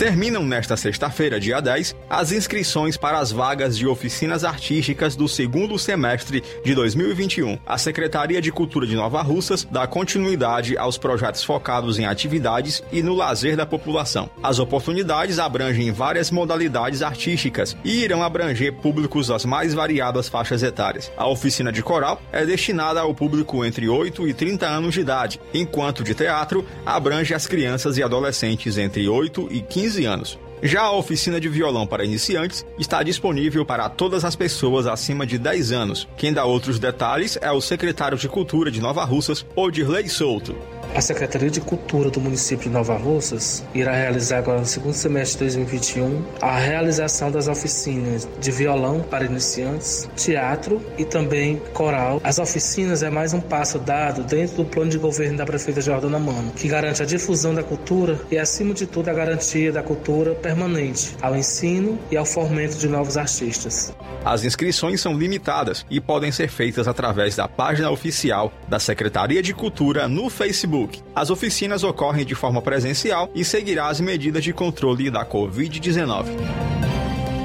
[0.01, 5.77] Terminam nesta sexta-feira, dia 10, as inscrições para as vagas de oficinas artísticas do segundo
[5.77, 7.59] semestre de 2021.
[7.67, 13.03] A Secretaria de Cultura de Nova Russas dá continuidade aos projetos focados em atividades e
[13.03, 14.27] no lazer da população.
[14.41, 21.11] As oportunidades abrangem várias modalidades artísticas e irão abranger públicos das mais variadas faixas etárias.
[21.15, 25.39] A oficina de coral é destinada ao público entre 8 e 30 anos de idade,
[25.53, 30.39] enquanto de teatro abrange as crianças e adolescentes entre 8 e 15 15 anos.
[30.63, 35.37] Já a oficina de violão para iniciantes está disponível para todas as pessoas acima de
[35.37, 36.07] 10 anos.
[36.15, 40.55] Quem dá outros detalhes é o secretário de Cultura de Nova Russas, Odirley Souto.
[40.93, 45.47] A Secretaria de Cultura do município de Nova Russas irá realizar agora no segundo semestre
[45.47, 52.19] de 2021 a realização das oficinas de violão para iniciantes, teatro e também coral.
[52.25, 56.19] As oficinas é mais um passo dado dentro do plano de governo da prefeita Jordana
[56.19, 60.35] Mano, que garante a difusão da cultura e, acima de tudo, a garantia da cultura
[60.35, 63.93] permanente ao ensino e ao fomento de novos artistas.
[64.25, 69.53] As inscrições são limitadas e podem ser feitas através da página oficial da Secretaria de
[69.53, 70.80] Cultura no Facebook.
[71.15, 76.25] As oficinas ocorrem de forma presencial e seguirá as medidas de controle da Covid-19.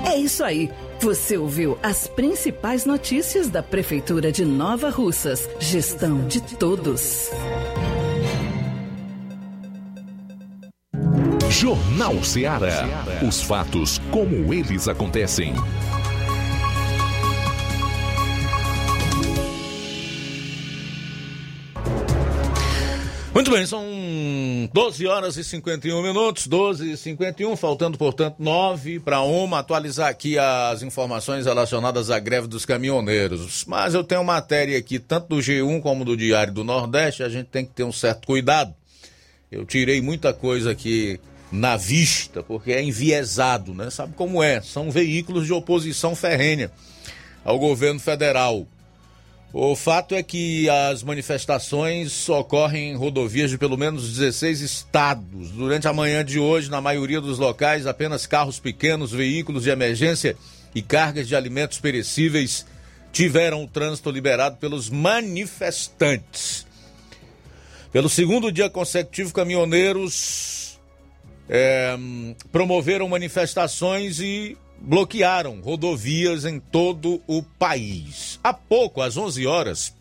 [0.05, 0.70] É isso aí.
[1.01, 5.49] Você ouviu as principais notícias da Prefeitura de Nova Russas.
[5.61, 7.30] Gestão de todos.
[11.51, 12.84] Jornal Ceará.
[13.26, 15.55] Os fatos como eles acontecem.
[23.37, 23.84] Muito bem, são
[24.72, 29.59] 12 horas e 51 minutos, 12 e 51, faltando, portanto, 9 para uma.
[29.59, 33.66] Atualizar aqui as informações relacionadas à greve dos caminhoneiros.
[33.66, 37.49] Mas eu tenho matéria aqui, tanto do G1 como do Diário do Nordeste, a gente
[37.49, 38.74] tem que ter um certo cuidado.
[39.53, 41.20] Eu tirei muita coisa aqui
[41.53, 43.91] na vista, porque é enviesado, né?
[43.91, 44.62] Sabe como é?
[44.62, 46.70] São veículos de oposição ferrenha
[47.45, 48.66] ao governo federal.
[49.53, 55.51] O fato é que as manifestações ocorrem em rodovias de pelo menos 16 estados.
[55.53, 60.36] Durante a manhã de hoje, na maioria dos locais, apenas carros pequenos, veículos de emergência
[60.74, 62.66] e cargas de alimentos perecíveis
[63.12, 66.66] tiveram o trânsito liberado pelos manifestantes.
[67.90, 70.78] Pelo segundo dia consecutivo, caminhoneiros
[71.49, 71.97] é,
[72.53, 78.39] promoveram manifestações e bloquearam rodovias em todo o país.
[78.43, 79.95] Há pouco, às 11 horas,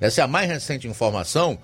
[0.00, 1.58] essa é a mais recente informação,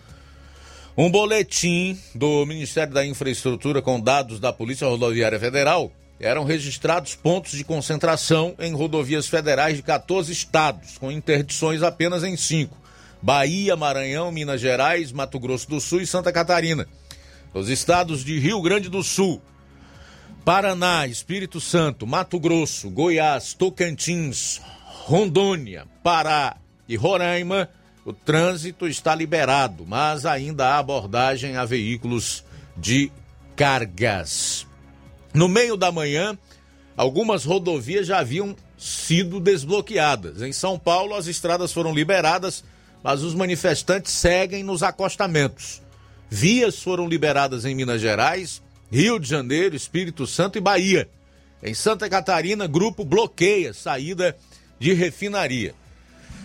[0.97, 7.53] um boletim do Ministério da Infraestrutura com dados da Polícia Rodoviária Federal eram registrados pontos
[7.53, 12.77] de concentração em rodovias federais de 14 estados, com interdições apenas em cinco:
[13.23, 16.87] Bahia, Maranhão, Minas Gerais, Mato Grosso do Sul e Santa Catarina.
[17.55, 19.41] Os estados de Rio Grande do Sul,
[20.49, 24.63] Paraná, Espírito Santo, Mato Grosso, Goiás, Tocantins,
[25.05, 26.57] Rondônia, Pará
[26.89, 27.69] e Roraima,
[28.03, 32.43] o trânsito está liberado, mas ainda há abordagem a veículos
[32.75, 33.13] de
[33.55, 34.67] cargas.
[35.35, 36.39] No meio da manhã,
[36.97, 40.41] algumas rodovias já haviam sido desbloqueadas.
[40.41, 42.65] Em São Paulo, as estradas foram liberadas,
[43.03, 45.83] mas os manifestantes seguem nos acostamentos.
[46.31, 51.09] Vias foram liberadas em Minas Gerais, Rio de Janeiro, Espírito Santo e Bahia.
[51.63, 54.37] Em Santa Catarina, grupo bloqueia saída
[54.79, 55.75] de refinaria.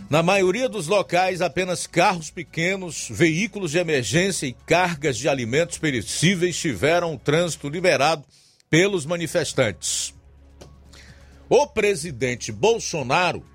[0.09, 6.57] Na maioria dos locais, apenas carros pequenos, veículos de emergência e cargas de alimentos perecíveis
[6.57, 8.23] tiveram o trânsito liberado
[8.69, 10.13] pelos manifestantes.
[11.49, 13.45] O presidente Bolsonaro,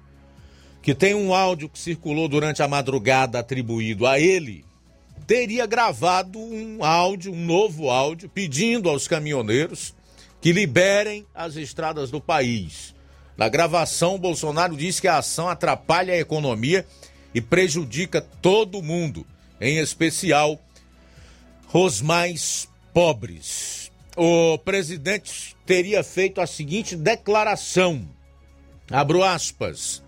[0.80, 4.64] que tem um áudio que circulou durante a madrugada atribuído a ele,
[5.28, 9.94] teria gravado um áudio, um novo áudio, pedindo aos caminhoneiros
[10.40, 12.94] que liberem as estradas do país.
[13.36, 16.86] Na gravação, Bolsonaro diz que a ação atrapalha a economia
[17.34, 19.26] e prejudica todo mundo,
[19.60, 20.58] em especial
[21.74, 23.92] os mais pobres.
[24.16, 28.08] O presidente teria feito a seguinte declaração:
[28.90, 30.02] abro aspas.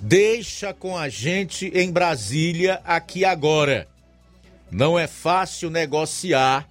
[0.00, 3.88] Deixa com a gente em Brasília aqui agora.
[4.70, 6.68] Não é fácil negociar,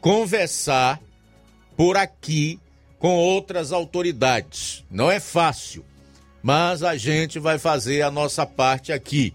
[0.00, 1.00] conversar
[1.76, 2.60] por aqui
[2.98, 4.84] com outras autoridades.
[4.90, 5.84] Não é fácil,
[6.42, 9.32] mas a gente vai fazer a nossa parte aqui.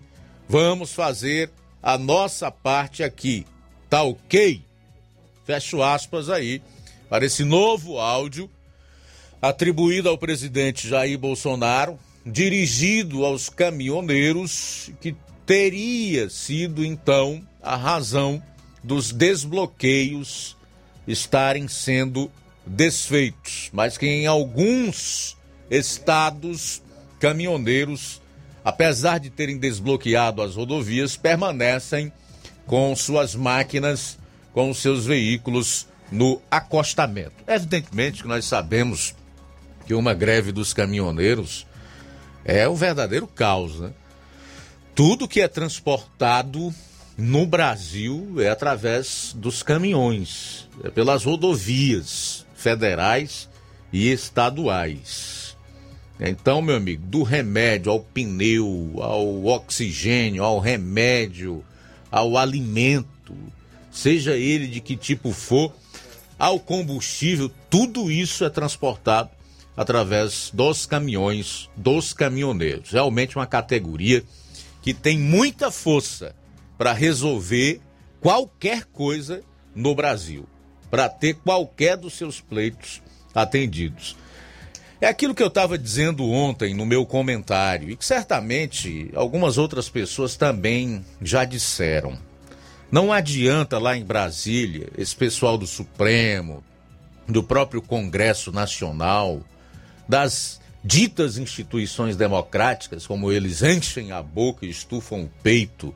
[0.47, 1.49] Vamos fazer
[1.81, 3.47] a nossa parte aqui.
[3.89, 4.61] Tá ok?
[5.43, 6.61] Fecho aspas aí
[7.09, 8.49] para esse novo áudio
[9.41, 11.97] atribuído ao presidente Jair Bolsonaro
[12.27, 15.15] dirigido aos caminhoneiros, que
[15.45, 18.43] teria sido então a razão
[18.83, 20.57] dos desbloqueios
[21.07, 22.29] estarem sendo
[22.65, 25.37] desfeitos, mas que em alguns
[25.71, 26.81] estados
[27.19, 28.21] caminhoneiros,
[28.63, 32.11] apesar de terem desbloqueado as rodovias, permanecem
[32.65, 34.17] com suas máquinas,
[34.51, 37.35] com seus veículos no acostamento.
[37.47, 39.15] Evidentemente que nós sabemos
[39.85, 41.65] que uma greve dos caminhoneiros
[42.47, 43.91] é um verdadeiro caos, né?
[44.95, 46.73] Tudo que é transportado
[47.17, 53.49] no Brasil é através dos caminhões, é pelas rodovias federais
[53.91, 55.57] e estaduais.
[56.19, 61.63] Então, meu amigo, do remédio ao pneu, ao oxigênio, ao remédio,
[62.09, 63.35] ao alimento,
[63.91, 65.71] seja ele de que tipo for,
[66.39, 69.36] ao combustível, tudo isso é transportado
[69.77, 72.89] através dos caminhões, dos caminhoneiros.
[72.89, 74.23] Realmente uma categoria
[74.81, 76.35] que tem muita força
[76.77, 77.79] para resolver
[78.19, 79.43] qualquer coisa
[79.75, 80.47] no Brasil,
[80.89, 83.01] para ter qualquer dos seus pleitos
[83.35, 84.15] atendidos.
[84.99, 89.87] É aquilo que eu estava dizendo ontem no meu comentário e que certamente algumas outras
[89.87, 92.17] pessoas também já disseram.
[92.91, 96.63] Não adianta lá em Brasília, esse pessoal do Supremo,
[97.27, 99.43] do próprio Congresso Nacional,
[100.07, 105.93] das ditas instituições democráticas, como eles enchem a boca e estufam o peito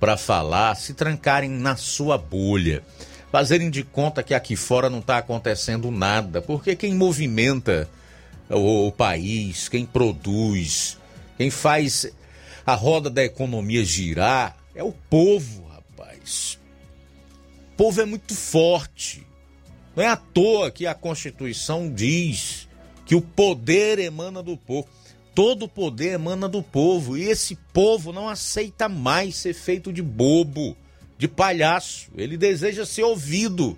[0.00, 2.82] para falar, se trancarem na sua bolha.
[3.30, 7.88] fazerem de conta que aqui fora não está acontecendo nada, porque quem movimenta
[8.48, 10.98] o, o país, quem produz,
[11.36, 12.06] quem faz
[12.66, 16.58] a roda da economia girar é o povo, rapaz.
[17.72, 19.26] O povo é muito forte.
[19.94, 22.63] Não é à toa que a Constituição diz
[23.04, 24.88] que o poder emana do povo.
[25.34, 30.76] Todo poder emana do povo e esse povo não aceita mais ser feito de bobo,
[31.18, 32.08] de palhaço.
[32.16, 33.76] Ele deseja ser ouvido.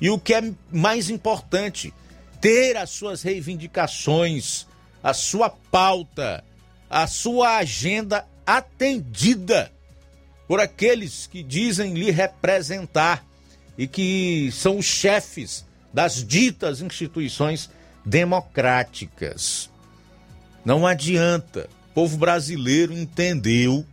[0.00, 1.92] E o que é mais importante,
[2.40, 4.66] ter as suas reivindicações,
[5.02, 6.44] a sua pauta,
[6.88, 9.72] a sua agenda atendida
[10.46, 13.24] por aqueles que dizem lhe representar
[13.78, 17.70] e que são os chefes das ditas instituições
[18.04, 19.70] democráticas.
[20.64, 21.68] Não adianta.
[21.90, 23.84] O povo brasileiro entendeu,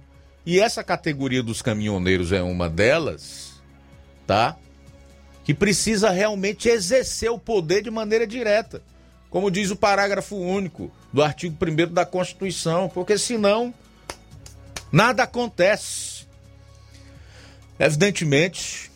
[0.45, 3.61] e essa categoria dos caminhoneiros é uma delas,
[4.25, 4.55] tá?
[5.43, 8.81] Que precisa realmente exercer o poder de maneira direta,
[9.29, 13.73] como diz o parágrafo único do artigo 1 da Constituição, porque senão
[14.91, 16.27] nada acontece.
[17.79, 18.91] Evidentemente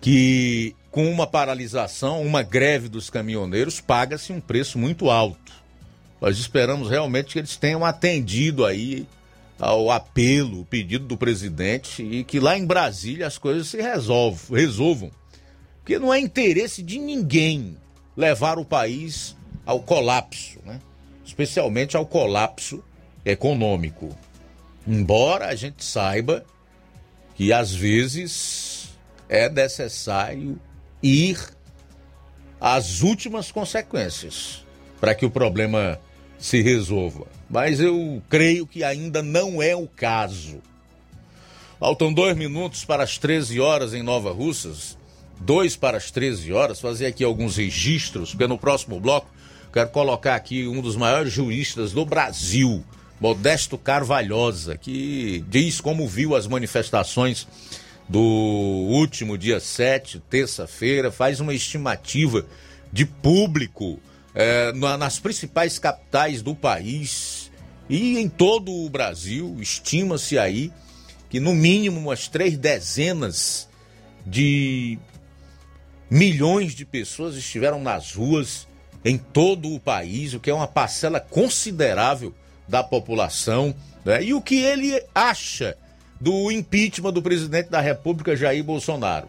[0.00, 5.52] que com uma paralisação, uma greve dos caminhoneiros, paga-se um preço muito alto.
[6.20, 9.06] Nós esperamos realmente que eles tenham atendido aí
[9.58, 14.54] ao apelo, o pedido do presidente e que lá em Brasília as coisas se resolvam,
[14.54, 15.10] resolvam.
[15.78, 17.76] Porque não é interesse de ninguém
[18.14, 19.34] levar o país
[19.64, 20.78] ao colapso, né?
[21.24, 22.84] especialmente ao colapso
[23.24, 24.14] econômico.
[24.86, 26.44] Embora a gente saiba
[27.34, 28.90] que às vezes
[29.26, 30.60] é necessário
[31.02, 31.38] ir
[32.60, 34.64] às últimas consequências
[35.00, 35.98] para que o problema
[36.38, 37.26] se resolva.
[37.50, 40.60] Mas eu creio que ainda não é o caso.
[41.78, 44.96] Faltam dois minutos para as 13 horas em Nova Russas.
[45.40, 46.80] Dois para as 13 horas.
[46.80, 49.28] Fazer aqui alguns registros, porque no próximo bloco
[49.72, 52.84] quero colocar aqui um dos maiores juristas do Brasil,
[53.18, 57.48] Modesto Carvalhosa, que diz como viu as manifestações
[58.12, 62.44] do último dia 7, terça-feira, faz uma estimativa
[62.92, 63.98] de público
[64.34, 67.50] é, nas principais capitais do país
[67.88, 70.70] e em todo o Brasil, estima-se aí
[71.30, 73.66] que no mínimo umas três dezenas
[74.26, 74.98] de
[76.10, 78.68] milhões de pessoas estiveram nas ruas
[79.02, 82.34] em todo o país, o que é uma parcela considerável
[82.68, 83.74] da população.
[84.04, 84.22] Né?
[84.24, 85.78] E o que ele acha
[86.22, 89.26] do impeachment do presidente da República, Jair Bolsonaro.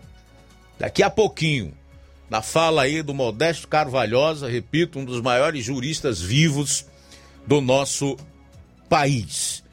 [0.78, 1.74] Daqui a pouquinho,
[2.30, 6.86] na fala aí do Modesto Carvalhosa, repito, um dos maiores juristas vivos
[7.48, 8.16] do nosso
[8.88, 9.64] país.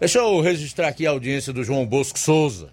[0.00, 2.70] Deixa eu registrar aqui a audiência do João Bosco Souza.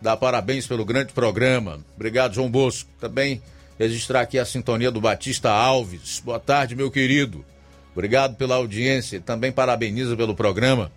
[0.00, 1.78] Dar parabéns pelo grande programa.
[1.94, 2.90] Obrigado, João Bosco.
[2.98, 3.40] Também
[3.78, 6.20] registrar aqui a sintonia do Batista Alves.
[6.24, 7.44] Boa tarde, meu querido.
[7.92, 9.20] Obrigado pela audiência.
[9.20, 10.90] Também parabeniza pelo programa.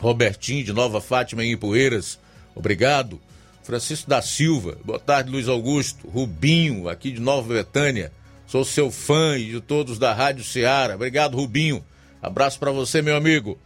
[0.00, 2.18] Robertinho de Nova Fátima em Ipueiras.
[2.54, 3.20] Obrigado.
[3.62, 8.10] Francisco da Silva, boa tarde, Luiz Augusto, Rubinho, aqui de Nova Betânia.
[8.46, 10.94] Sou seu fã e de todos da Rádio Ceará.
[10.94, 11.84] Obrigado, Rubinho.
[12.20, 13.56] Abraço para você, meu amigo.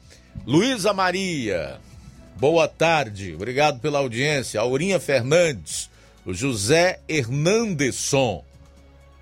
[0.44, 1.80] Luísa Maria,
[2.36, 3.34] boa tarde.
[3.34, 4.60] Obrigado pela audiência.
[4.60, 5.88] Aurinha Fernandes,
[6.26, 8.44] o José Hernandesson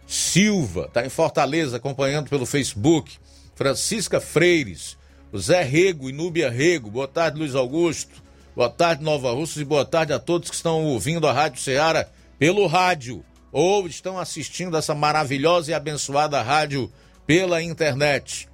[0.06, 3.12] Silva, está em Fortaleza, acompanhando pelo Facebook.
[3.54, 4.96] Francisca Freires,
[5.36, 6.90] Zé Rego e Núbia Rego.
[6.90, 8.22] Boa tarde, Luiz Augusto.
[8.54, 12.06] Boa tarde, Nova Russa, e boa tarde a todos que estão ouvindo a Rádio Ceará
[12.38, 16.92] pelo rádio ou estão assistindo essa maravilhosa e abençoada rádio
[17.26, 18.48] pela internet.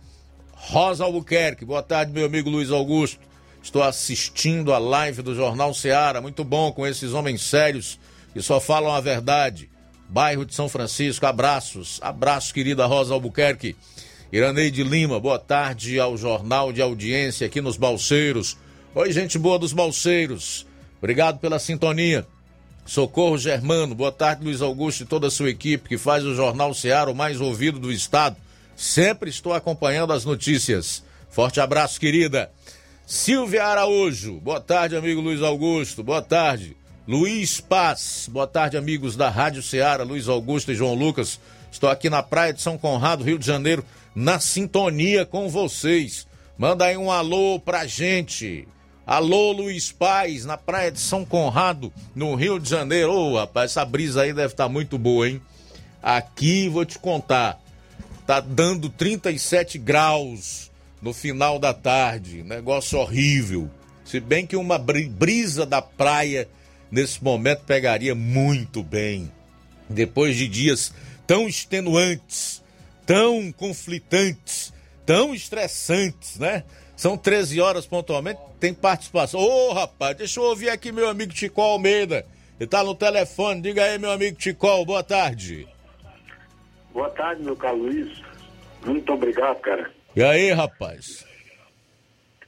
[0.52, 3.20] Rosa Albuquerque, boa tarde, meu amigo Luiz Augusto.
[3.60, 7.98] Estou assistindo a live do Jornal Ceará, muito bom com esses homens sérios
[8.32, 9.68] que só falam a verdade.
[10.08, 13.76] Bairro de São Francisco, abraços, abraços, querida Rosa Albuquerque.
[14.30, 18.58] Iraneide Lima, boa tarde ao Jornal de Audiência aqui nos Balseiros.
[18.94, 20.66] Oi, gente boa dos Balseiros.
[20.98, 22.26] Obrigado pela sintonia.
[22.84, 26.74] Socorro Germano, boa tarde, Luiz Augusto e toda a sua equipe que faz o Jornal
[26.74, 28.36] Ceará o mais ouvido do estado.
[28.76, 31.02] Sempre estou acompanhando as notícias.
[31.30, 32.50] Forte abraço, querida.
[33.06, 36.76] Silvia Araújo, boa tarde, amigo Luiz Augusto, boa tarde.
[37.06, 41.40] Luiz Paz, boa tarde, amigos da Rádio Ceará, Luiz Augusto e João Lucas.
[41.72, 43.84] Estou aqui na praia de São Conrado, Rio de Janeiro,
[44.14, 46.26] na sintonia com vocês.
[46.56, 48.66] Manda aí um alô pra gente.
[49.06, 53.12] Alô, Luiz Paz, na praia de São Conrado, no Rio de Janeiro.
[53.12, 55.40] Ô, oh, rapaz, essa brisa aí deve estar tá muito boa, hein?
[56.02, 57.58] Aqui, vou te contar,
[58.26, 62.42] tá dando 37 graus no final da tarde.
[62.42, 63.70] Negócio horrível.
[64.04, 66.48] Se bem que uma brisa da praia
[66.90, 69.30] nesse momento pegaria muito bem.
[69.88, 70.92] Depois de dias
[71.26, 72.62] tão extenuantes,
[73.08, 74.70] tão conflitantes,
[75.06, 76.64] tão estressantes, né?
[76.94, 79.40] São 13 horas pontualmente, tem participação.
[79.40, 82.26] Ô, rapaz, deixa eu ouvir aqui meu amigo Tico Almeida.
[82.60, 83.62] Ele tá no telefone.
[83.62, 85.66] Diga aí, meu amigo Tico, boa tarde.
[86.92, 88.20] Boa tarde, meu caro Luiz.
[88.84, 89.90] Muito obrigado, cara.
[90.14, 91.24] E aí, rapaz?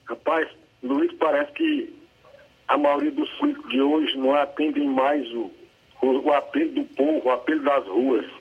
[0.05, 0.47] Rapaz,
[0.83, 1.95] Luiz, parece que
[2.69, 5.51] a maioria dos políticos de hoje não atendem mais o,
[6.03, 8.40] o, o apelo do povo, o apelo das ruas.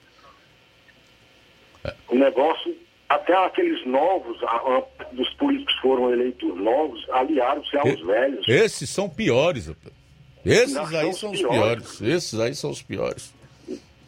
[2.10, 2.76] O negócio,
[3.08, 8.48] até aqueles novos, a, a, dos políticos foram eleitos novos, aliaram-se aos E- velhos.
[8.48, 9.94] Esses são piores, rapaz.
[10.46, 11.98] Esses aí são os piores.
[11.98, 12.02] piores.
[12.02, 13.34] Esses aí são os piores.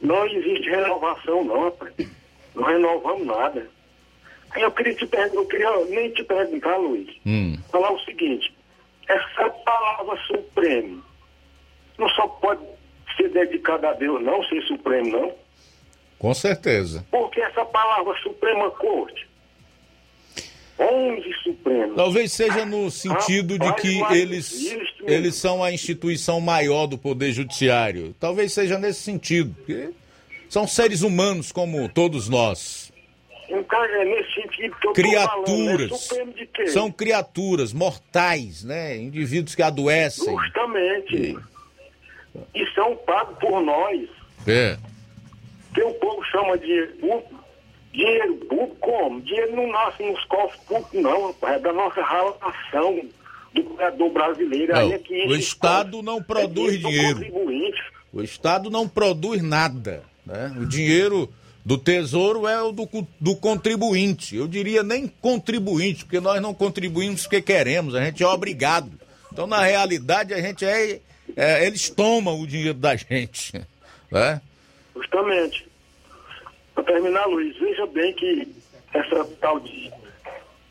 [0.02, 1.94] Não existe renovação, não, rapaz.
[2.56, 3.68] Não renovamos nada.
[4.56, 7.58] Eu queria te eu queria nem te perguntar, Luiz, Hum.
[7.72, 8.54] falar o seguinte,
[9.08, 11.02] essa palavra supremo
[11.98, 12.62] não só pode
[13.16, 15.41] ser dedicada a Deus, não, ser supremo, não.
[16.22, 17.04] Com certeza.
[17.10, 19.28] Porque essa palavra Suprema Corte,
[20.78, 21.96] 11 Supremos.
[21.96, 28.16] Talvez seja no sentido de que eles, eles são a instituição maior do Poder Judiciário.
[28.20, 29.56] Talvez seja nesse sentido.
[29.56, 29.90] Porque
[30.48, 32.94] são seres humanos como todos nós.
[33.50, 36.10] Então é nesse sentido que eu tô falando, Criaturas.
[36.60, 36.68] é?
[36.68, 38.96] São criaturas mortais, né?
[38.96, 40.38] Indivíduos que adoecem.
[40.38, 41.36] Justamente.
[42.54, 44.08] E são pagos por nós.
[44.48, 44.78] É.
[45.74, 47.42] que o povo chama de dinheiro público.
[47.94, 49.22] Dinheiro público como?
[49.22, 51.56] Dinheiro não nasce nos cofres públicos, não, rapaz.
[51.56, 53.02] É da nossa relação
[53.54, 54.74] do criador brasileiro.
[54.74, 57.20] Não, é que o Estado não produz é dinheiro.
[58.14, 60.04] O Estado não produz nada.
[60.26, 60.56] Né?
[60.60, 61.30] O dinheiro
[61.66, 62.88] do Tesouro é o do,
[63.20, 64.36] do contribuinte.
[64.36, 68.92] Eu diria nem contribuinte, porque nós não contribuímos porque queremos, a gente é obrigado.
[69.32, 71.00] Então, na realidade, a gente é.
[71.36, 73.54] é, eles tomam o dinheiro da gente.
[74.12, 74.42] Né?
[74.96, 75.68] Justamente.
[76.74, 78.48] Para terminar, Luiz, veja bem que
[78.94, 79.92] essa tal de,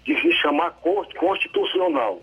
[0.05, 2.21] de se chamar Corte Constitucional,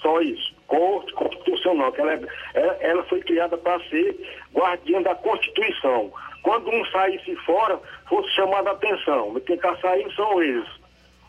[0.00, 4.16] só isso, Corte Constitucional, que ela, é- ela, ela foi criada para ser
[4.54, 6.12] guardiã da Constituição.
[6.42, 7.78] Quando um saísse fora,
[8.08, 9.34] fosse chamado a atenção.
[9.46, 10.68] Quem está saindo são eles,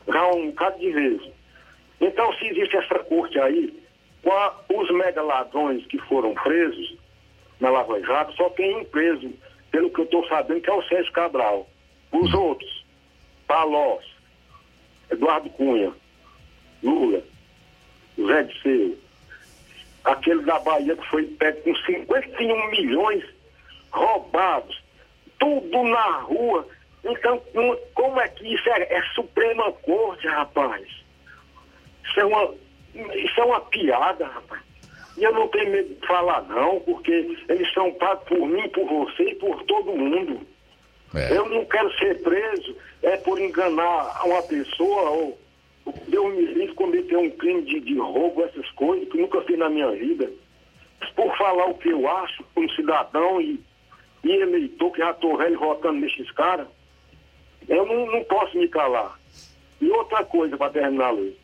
[0.08, 1.32] já um bocado de vezes.
[2.02, 3.74] Então, se existe essa corte aí,
[4.70, 6.96] os mega ladrões que foram presos
[7.60, 9.32] na Lava Jato, só tem um preso,
[9.74, 11.68] pelo que eu estou sabendo, que é o Sérgio Cabral.
[12.12, 12.86] Os outros,
[13.48, 14.06] Palós,
[15.10, 15.92] Eduardo Cunha,
[16.84, 17.24] Lula,
[18.16, 18.98] Zé de Seu,
[20.04, 23.24] aquele da Bahia que foi pego com 51 milhões
[23.90, 24.80] roubados,
[25.40, 26.68] tudo na rua.
[27.04, 27.42] Então,
[27.96, 30.88] como é que isso é, é Suprema Corte, rapaz?
[32.06, 32.54] Isso é uma,
[33.16, 34.62] isso é uma piada, rapaz.
[35.18, 38.86] E eu não tenho medo de falar, não, porque eles são pagos por mim, por
[38.86, 40.42] você e por todo mundo.
[41.30, 45.40] Eu não quero ser preso é por enganar uma pessoa ou
[46.08, 49.70] Deus me livre cometer um crime de, de roubo, essas coisas, que nunca fiz na
[49.70, 50.32] minha vida.
[51.16, 53.60] Por falar o que eu acho como cidadão e,
[54.24, 56.68] e eleitor, que já estou velho votando nesses caras,
[57.68, 59.20] eu não, não posso me calar.
[59.82, 61.36] E outra coisa, para terminar, Luiz,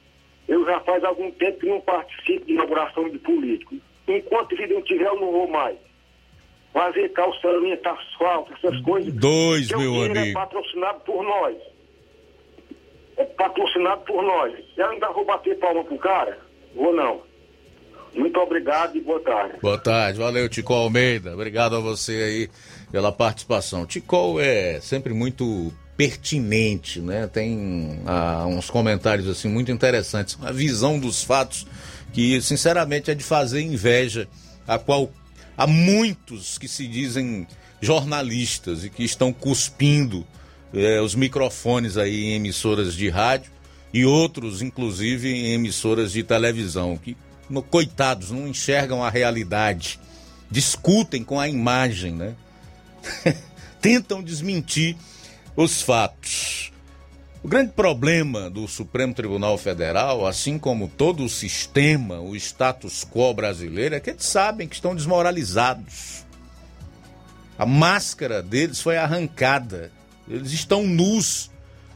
[0.49, 3.75] eu já faz algum tempo que não participo de inauguração de político.
[4.07, 5.77] Enquanto vida eu tiver, eu não vou mais.
[6.73, 9.13] Fazer calçamento, asfalto, essas coisas.
[9.13, 10.29] Dois, meu dinheiro amigo.
[10.29, 11.55] É patrocinado por nós.
[13.17, 14.55] É patrocinado por nós.
[14.75, 16.39] Eu ainda vou bater palma pro cara?
[16.75, 17.21] Vou não.
[18.15, 19.59] Muito obrigado e boa tarde.
[19.61, 22.49] Boa tarde, valeu Tico Almeida, obrigado a você aí
[22.91, 23.85] pela participação.
[23.85, 27.27] Tico é sempre muito pertinente, né?
[27.27, 31.67] Tem ah, uns comentários assim muito interessantes, uma visão dos fatos
[32.13, 34.25] que sinceramente é de fazer inveja
[34.65, 35.11] a qual
[35.57, 37.45] a muitos que se dizem
[37.81, 40.25] jornalistas e que estão cuspindo
[40.73, 43.51] eh, os microfones aí em emissoras de rádio
[43.93, 47.17] e outros, inclusive, em emissoras de televisão, que,
[47.49, 49.99] no, coitados, não enxergam a realidade,
[50.49, 52.35] discutem com a imagem, né?
[53.81, 54.95] Tentam desmentir
[55.63, 56.71] os fatos.
[57.43, 63.33] O grande problema do Supremo Tribunal Federal, assim como todo o sistema, o status quo
[63.33, 66.25] brasileiro, é que eles sabem que estão desmoralizados.
[67.57, 69.91] A máscara deles foi arrancada.
[70.29, 71.51] Eles estão nus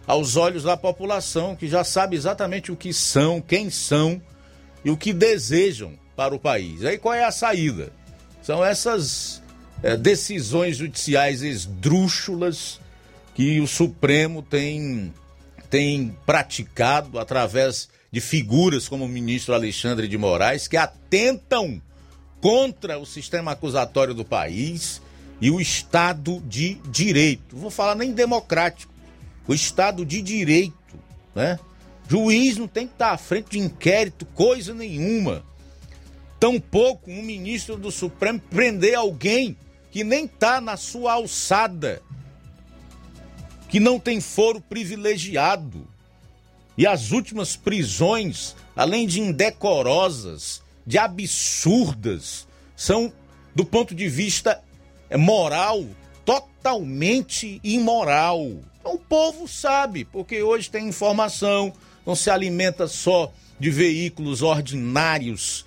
[0.05, 4.21] aos olhos da população, que já sabe exatamente o que são, quem são
[4.83, 6.83] e o que desejam para o país.
[6.83, 7.93] Aí qual é a saída?
[8.41, 9.41] São essas
[9.81, 12.82] eh, decisões judiciais esdrúxulas
[13.33, 15.13] que o Supremo tem,
[15.69, 21.81] tem praticado através de figuras como o ministro Alexandre de Moraes, que atentam
[22.39, 25.01] contra o sistema acusatório do país
[25.41, 27.57] e o Estado de Direito.
[27.57, 28.93] Vou falar nem democrático,
[29.47, 30.75] o Estado de Direito,
[31.33, 31.59] né?
[32.07, 35.43] Juiz não tem que estar à frente de inquérito, coisa nenhuma.
[36.39, 39.57] Tampouco um ministro do Supremo prender alguém
[39.89, 42.01] que nem está na sua alçada,
[43.73, 45.87] que não tem foro privilegiado.
[46.77, 53.11] E as últimas prisões, além de indecorosas, de absurdas, são,
[53.55, 54.61] do ponto de vista
[55.17, 55.87] moral,
[56.23, 58.43] totalmente imoral.
[58.79, 61.73] Então, o povo sabe, porque hoje tem informação,
[62.05, 65.65] não se alimenta só de veículos ordinários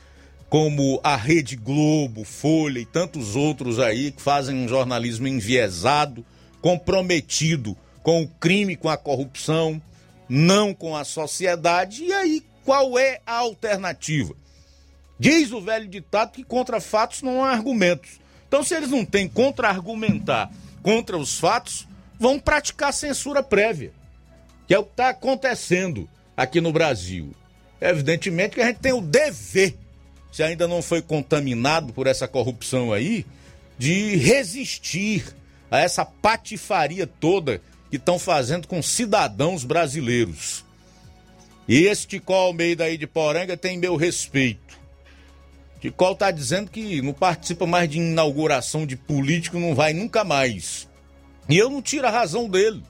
[0.49, 6.25] como a Rede Globo, Folha e tantos outros aí que fazem um jornalismo enviesado,
[6.63, 7.77] comprometido
[8.07, 9.83] com o crime, com a corrupção,
[10.29, 12.05] não com a sociedade.
[12.05, 14.33] E aí, qual é a alternativa?
[15.19, 18.21] Diz o velho ditado que contra fatos não há argumentos.
[18.47, 20.53] Então, se eles não têm contra-argumentar
[20.85, 23.93] contra os fatos, vão praticar censura prévia,
[24.69, 27.35] que é o que está acontecendo aqui no Brasil.
[27.81, 29.77] Evidentemente que a gente tem o dever,
[30.31, 33.27] se ainda não foi contaminado por essa corrupção aí,
[33.77, 35.35] de resistir
[35.69, 40.65] a essa patifaria toda que estão fazendo com cidadãos brasileiros.
[41.69, 44.79] E esse Ticol Almeida aí de Poranga tem meu respeito.
[45.81, 50.89] Ticol está dizendo que não participa mais de inauguração de político, não vai nunca mais.
[51.49, 52.83] E eu não tiro a razão dele.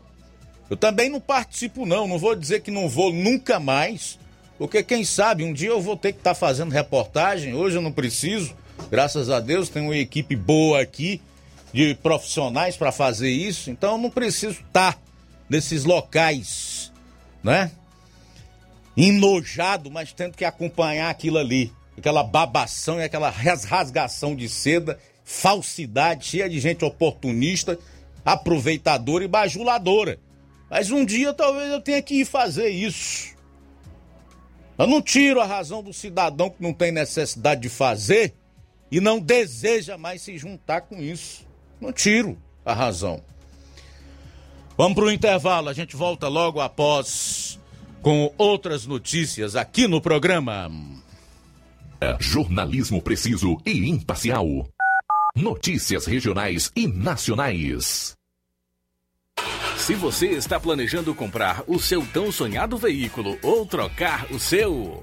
[0.68, 2.09] Eu também não participo, não.
[2.09, 4.18] Não vou dizer que não vou nunca mais,
[4.59, 7.55] porque quem sabe um dia eu vou ter que estar tá fazendo reportagem.
[7.55, 8.55] Hoje eu não preciso,
[8.90, 11.20] graças a Deus, tem uma equipe boa aqui
[11.73, 13.71] de profissionais para fazer isso.
[13.71, 15.01] Então eu não preciso estar tá
[15.49, 16.93] nesses locais,
[17.43, 17.71] né?
[18.97, 21.73] Enojado, mas tendo que acompanhar aquilo ali.
[21.97, 27.79] Aquela babação e aquela rasgação de seda, falsidade, cheia de gente oportunista,
[28.25, 30.19] aproveitadora e bajuladora.
[30.69, 33.35] Mas um dia talvez eu tenha que ir fazer isso.
[34.79, 38.35] Eu não tiro a razão do cidadão que não tem necessidade de fazer
[38.91, 41.45] e não deseja mais se juntar com isso.
[41.81, 43.22] Não tiro a razão.
[44.77, 47.59] Vamos para o intervalo, a gente volta logo após
[48.03, 50.70] com outras notícias aqui no programa.
[52.20, 54.47] Jornalismo preciso e imparcial.
[55.35, 58.14] Notícias regionais e nacionais.
[59.77, 65.03] Se você está planejando comprar o seu tão sonhado veículo ou trocar o seu.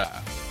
[0.01, 0.50] Yeah.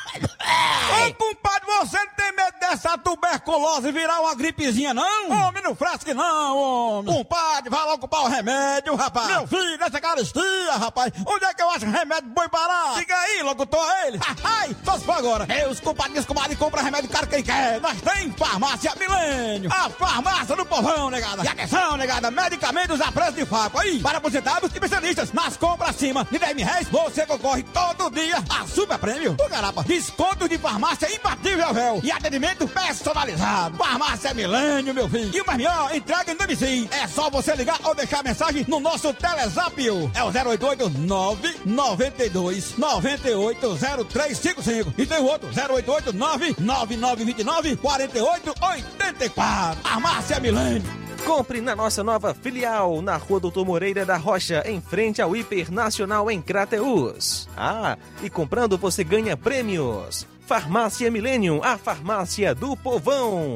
[1.81, 5.31] Você não tem medo dessa tuberculose virar uma gripezinha, não?
[5.31, 7.11] Homem, não fresque não, homem.
[7.11, 9.27] Compadre, vai logo comprar o remédio, rapaz.
[9.29, 11.11] Meu filho, nessa caristia, rapaz.
[11.25, 12.99] Onde é que eu acho remédio bom barato?
[12.99, 14.19] Diga aí, locutor, ele.
[14.43, 15.47] Ai, só se for agora.
[15.47, 17.81] Meus compadres, comadre, compra remédio caro quem quer.
[17.81, 19.71] Nós tem farmácia milênio.
[19.73, 21.43] A farmácia do povão, negada.
[21.43, 23.79] E atenção, negada, medicamentos a preço de faco.
[23.79, 25.33] Aí, para aposentados e especialistas.
[25.33, 29.33] Nas compras acima de 10 mil reais, você concorre todo dia a super prêmio.
[29.33, 31.99] Do Garapa, desconto de farmácia imbatível, véu.
[32.03, 33.77] E atendimento personalizado.
[33.77, 35.35] Farmácia Milênio, meu filho.
[35.35, 36.89] E o melhor, entrega em domicílio.
[36.91, 39.71] É só você ligar ou deixar mensagem no nosso Telezap.
[40.13, 44.93] É o 088 992 98 0355.
[44.97, 49.81] E tem o outro, 088 99929 4884.
[49.81, 51.10] Farmácia Milênio.
[51.25, 55.71] Compre na nossa nova filial, na Rua Doutor Moreira da Rocha, em frente ao Hiper
[55.71, 57.47] Nacional em Crateus.
[57.55, 60.27] Ah, e comprando você ganha prêmios.
[60.45, 63.55] Farmácia Millennium, a farmácia do povão.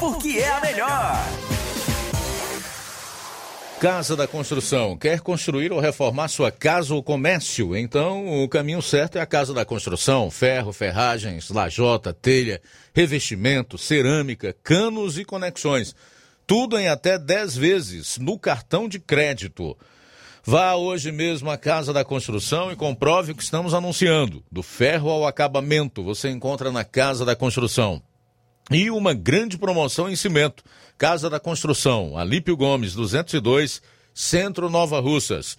[0.01, 1.15] porque é a melhor.
[3.79, 4.97] Casa da Construção.
[4.97, 7.77] Quer construir ou reformar sua casa ou comércio?
[7.77, 10.31] Então, o caminho certo é a Casa da Construção.
[10.31, 12.59] Ferro, ferragens, lajota, telha,
[12.95, 15.95] revestimento, cerâmica, canos e conexões.
[16.47, 19.77] Tudo em até 10 vezes no cartão de crédito.
[20.43, 24.43] Vá hoje mesmo à Casa da Construção e comprove o que estamos anunciando.
[24.51, 28.01] Do ferro ao acabamento, você encontra na Casa da Construção.
[28.71, 30.63] E uma grande promoção em cimento.
[30.97, 33.81] Casa da Construção, Alípio Gomes, 202,
[34.13, 35.57] Centro Nova Russas.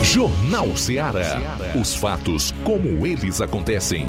[0.04, 1.40] Jornal Ceará.
[1.80, 4.08] Os fatos como eles acontecem.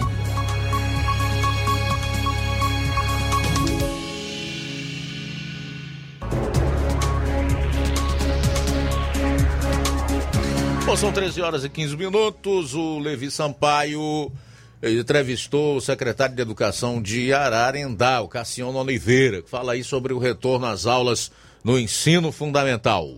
[10.92, 12.74] Bom, são 13 horas e 15 minutos.
[12.74, 14.30] O Levi Sampaio
[14.82, 20.18] entrevistou o secretário de Educação de Ararendá, o Cassiano Oliveira, que fala aí sobre o
[20.18, 21.32] retorno às aulas
[21.64, 23.08] no ensino fundamental.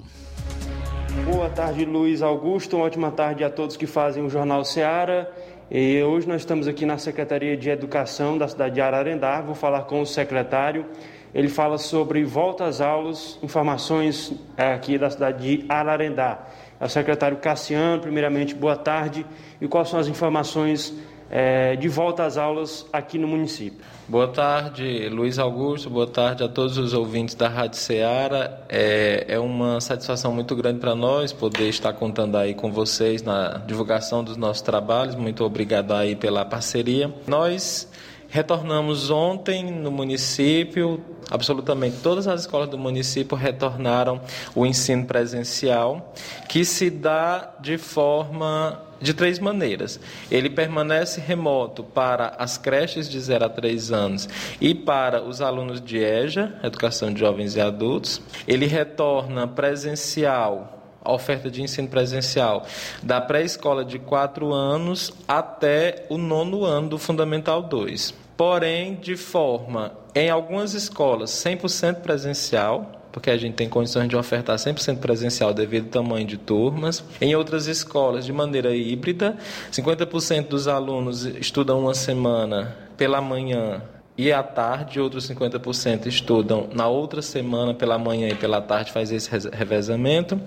[1.24, 2.76] Boa tarde, Luiz Augusto.
[2.76, 5.28] Uma ótima tarde a todos que fazem o Jornal Seara.
[5.68, 9.40] E hoje nós estamos aqui na Secretaria de Educação da cidade de Ararendá.
[9.40, 10.86] Vou falar com o secretário.
[11.34, 16.46] Ele fala sobre volta às aulas, informações aqui da cidade de Ararendá.
[16.80, 19.24] É o secretário Cassiano, primeiramente, boa tarde.
[19.60, 20.92] E quais são as informações
[21.30, 23.80] é, de volta às aulas aqui no município?
[24.06, 25.88] Boa tarde, Luiz Augusto.
[25.88, 28.58] Boa tarde a todos os ouvintes da Rádio Ceará.
[28.68, 33.62] É, é uma satisfação muito grande para nós poder estar contando aí com vocês na
[33.66, 35.14] divulgação dos nossos trabalhos.
[35.14, 37.12] Muito obrigado aí pela parceria.
[37.26, 37.88] Nós
[38.34, 41.00] Retornamos ontem no município,
[41.30, 44.20] absolutamente todas as escolas do município retornaram
[44.56, 46.12] o ensino presencial,
[46.48, 50.00] que se dá de forma de três maneiras.
[50.32, 54.28] Ele permanece remoto para as creches de 0 a 3 anos
[54.60, 58.20] e para os alunos de EJA, Educação de Jovens e Adultos.
[58.48, 62.66] Ele retorna presencial a oferta de ensino presencial
[63.00, 68.23] da pré-escola de 4 anos até o nono ano do Fundamental 2.
[68.36, 74.56] Porém, de forma, em algumas escolas, 100% presencial, porque a gente tem condições de ofertar
[74.56, 77.04] 100% presencial devido ao tamanho de turmas.
[77.20, 79.36] Em outras escolas, de maneira híbrida,
[79.70, 83.82] 50% dos alunos estudam uma semana pela manhã
[84.16, 89.10] e à tarde, outros 50% estudam na outra semana pela manhã e pela tarde, faz
[89.10, 90.40] esse revezamento,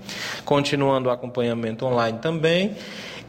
[0.45, 2.75] continuando o acompanhamento online também.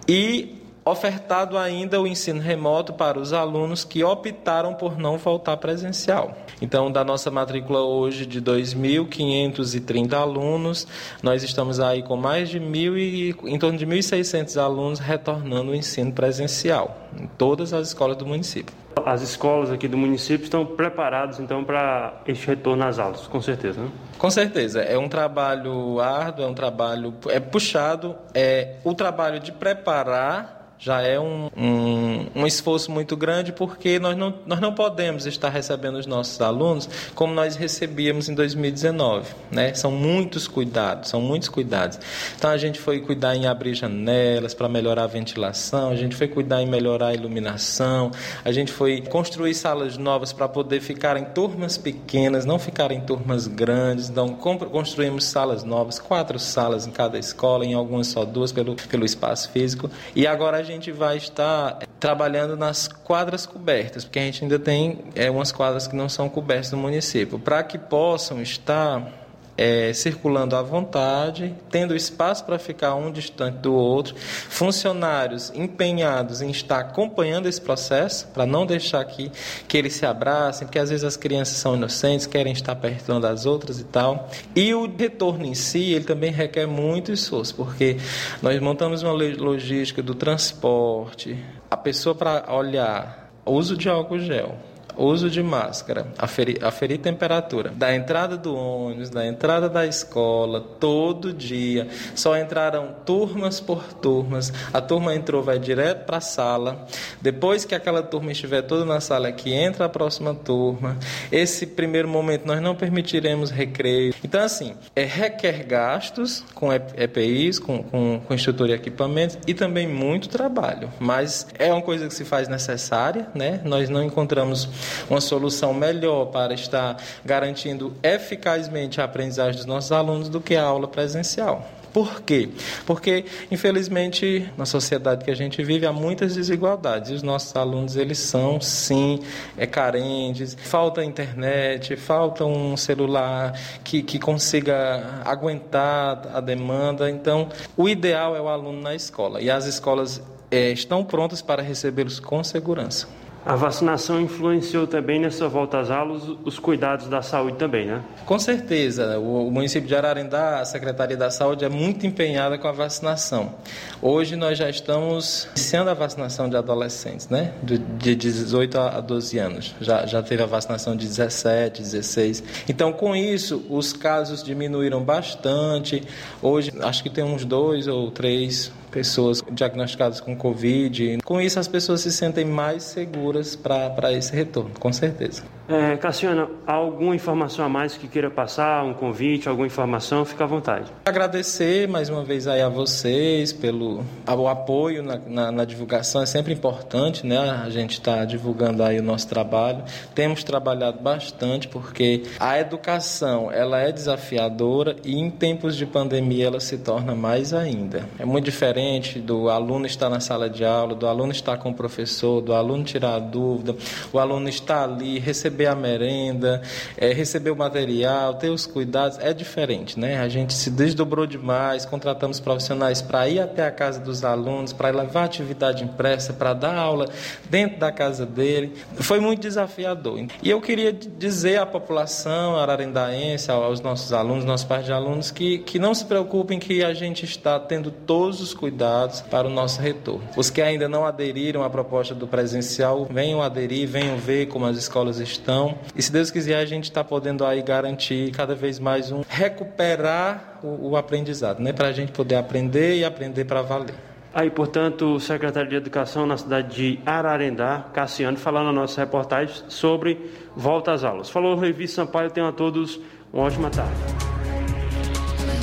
[0.09, 0.58] E
[0.91, 6.37] ofertado ainda o ensino remoto para os alunos que optaram por não voltar presencial.
[6.61, 10.87] Então, da nossa matrícula hoje de 2.530 alunos,
[11.23, 15.75] nós estamos aí com mais de mil e, em torno de 1.600 alunos retornando o
[15.75, 18.75] ensino presencial em todas as escolas do município.
[19.07, 23.81] As escolas aqui do município estão preparadas então para este retorno às aulas, com certeza,
[23.81, 23.91] né?
[24.19, 29.53] Com certeza, é um trabalho árduo, é um trabalho é puxado, é o trabalho de
[29.53, 35.27] preparar já é um, um, um, esforço muito grande porque nós não, nós não podemos
[35.27, 39.35] estar recebendo os nossos alunos como nós recebíamos em 2019.
[39.51, 39.75] Né?
[39.75, 41.99] São muitos cuidados, são muitos cuidados.
[42.37, 46.29] Então a gente foi cuidar em abrir janelas para melhorar a ventilação, a gente foi
[46.29, 48.13] cuidar em melhorar a iluminação,
[48.45, 53.01] a gente foi construir salas novas para poder ficar em turmas pequenas, não ficar em
[53.01, 54.09] turmas grandes.
[54.09, 59.05] Então construímos salas novas, quatro salas em cada escola, em algumas só duas pelo, pelo
[59.05, 59.91] espaço físico.
[60.15, 65.05] E agora a gente vai estar trabalhando nas quadras cobertas, porque a gente ainda tem
[65.15, 69.28] é, umas quadras que não são cobertas no município, para que possam estar
[69.59, 76.51] é, circulando à vontade, tendo espaço para ficar um distante do outro, funcionários empenhados em
[76.51, 79.33] estar acompanhando esse processo, para não deixar que,
[79.67, 83.47] que eles se abracem, porque às vezes as crianças são inocentes, querem estar perto das
[83.47, 84.31] outras e tal.
[84.55, 87.97] E o retorno em si, ele também requer muito esforço, porque
[88.41, 91.37] nós montamos uma logística do transporte,
[91.69, 94.57] a pessoa para olhar uso de álcool gel,
[94.99, 101.33] uso de máscara, aferir, aferir temperatura, da entrada do ônibus, da entrada da escola, todo
[101.33, 101.89] dia.
[102.15, 104.53] Só entraram turmas por turmas.
[104.73, 106.87] A turma entrou, vai direto para a sala.
[107.21, 110.97] Depois que aquela turma estiver toda na sala, é que entra a próxima turma.
[111.31, 114.15] Esse primeiro momento nós não permitiremos recreio.
[114.25, 119.87] Então, assim, é, requer gastos com EPIs, com, com, com estrutura e equipamentos e também
[119.87, 120.91] muito trabalho.
[120.99, 123.61] Mas é uma coisa que se faz necessária, né?
[123.65, 124.69] Nós não encontramos
[125.09, 130.63] uma solução melhor para estar garantindo eficazmente a aprendizagem dos nossos alunos do que a
[130.63, 131.79] aula presencial.
[131.93, 132.51] Por quê?
[132.87, 137.11] Porque, infelizmente, na sociedade que a gente vive há muitas desigualdades.
[137.11, 139.21] E os nossos alunos, eles são, sim,
[139.57, 140.57] é, carentes.
[140.61, 147.11] Falta internet, falta um celular que, que consiga aguentar a demanda.
[147.11, 149.41] Então, o ideal é o aluno na escola.
[149.41, 153.09] E as escolas é, estão prontas para recebê-los com segurança.
[153.49, 158.03] A vacinação influenciou também nessa volta às aulas os cuidados da saúde também, né?
[158.27, 159.19] Com certeza.
[159.19, 163.55] O município de Ararendá, a Secretaria da Saúde é muito empenhada com a vacinação.
[164.03, 167.55] Hoje nós já estamos iniciando a vacinação de adolescentes, né?
[167.63, 169.75] De 18 a 12 anos.
[169.81, 172.45] Já, já teve a vacinação de 17, 16.
[172.69, 176.03] Então, com isso, os casos diminuíram bastante.
[176.43, 181.19] Hoje, acho que tem uns dois ou três pessoas diagnosticadas com Covid.
[181.25, 185.45] Com isso, as pessoas se sentem mais seguras para esse retorno, com certeza.
[185.69, 190.47] É, Cassiana, alguma informação a mais que queira passar, um convite, alguma informação, fica à
[190.47, 190.91] vontade.
[191.05, 196.27] Agradecer mais uma vez aí a vocês pelo o apoio na, na, na divulgação, é
[196.27, 197.39] sempre importante, né?
[197.39, 199.83] A gente está divulgando aí o nosso trabalho.
[200.15, 206.61] Temos trabalhado bastante porque a educação, ela é desafiadora e em tempos de pandemia ela
[206.61, 208.09] se torna mais ainda.
[208.19, 211.75] É muito diferente do aluno estar na sala de aula, do aluno estar com o
[211.75, 213.77] professor, do aluno tirar a dúvida,
[214.11, 216.63] o aluno estar ali recebendo receber a merenda,
[216.97, 220.21] é, receber o material, ter os cuidados, é diferente, né?
[220.21, 224.91] A gente se desdobrou demais, contratamos profissionais para ir até a casa dos alunos, para
[224.91, 227.09] levar atividade impressa, para dar aula
[227.51, 228.73] dentro da casa dele.
[228.95, 230.27] Foi muito desafiador.
[230.43, 235.59] E eu queria dizer à população ararendaense, aos nossos alunos, nossos pais de alunos, que,
[235.59, 239.81] que não se preocupem que a gente está tendo todos os cuidados para o nosso
[239.81, 240.23] retorno.
[240.37, 244.77] Os que ainda não aderiram à proposta do presencial, venham aderir, venham ver como as
[244.77, 245.48] escolas estão.
[245.97, 250.59] E se Deus quiser, a gente está podendo aí garantir cada vez mais um recuperar
[250.63, 251.73] o, o aprendizado, né?
[251.73, 253.95] Para a gente poder aprender e aprender para valer.
[254.35, 259.55] Aí, portanto, o secretário de Educação na cidade de Ararendá, Cassiano, falando na nossa reportagem
[259.69, 261.31] sobre volta às aulas.
[261.31, 263.01] Falou Levi Sampaio, tenham a todos
[263.33, 263.97] uma ótima tarde.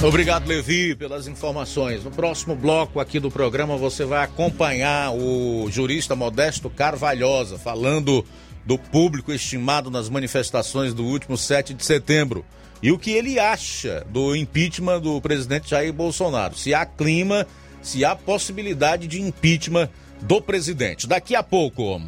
[0.03, 2.03] Obrigado, Levi, pelas informações.
[2.03, 8.25] No próximo bloco aqui do programa você vai acompanhar o jurista Modesto Carvalhosa falando
[8.65, 12.43] do público estimado nas manifestações do último 7 de setembro
[12.81, 16.57] e o que ele acha do impeachment do presidente Jair Bolsonaro.
[16.57, 17.47] Se há clima,
[17.81, 19.89] se há possibilidade de impeachment
[20.21, 21.07] do presidente.
[21.07, 22.01] Daqui a pouco.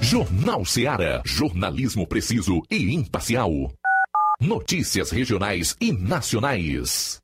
[0.00, 1.22] Jornal Seara.
[1.24, 3.50] Jornalismo preciso e imparcial.
[4.40, 7.20] Notícias regionais e nacionais.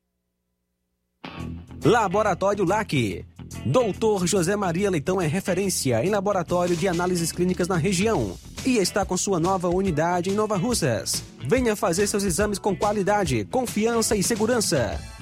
[1.85, 3.25] Laboratório LAC.
[3.65, 9.05] Doutor José Maria Leitão é referência em laboratório de análises clínicas na região e está
[9.05, 11.23] com sua nova unidade em Nova Russas.
[11.47, 14.99] Venha fazer seus exames com qualidade, confiança e segurança.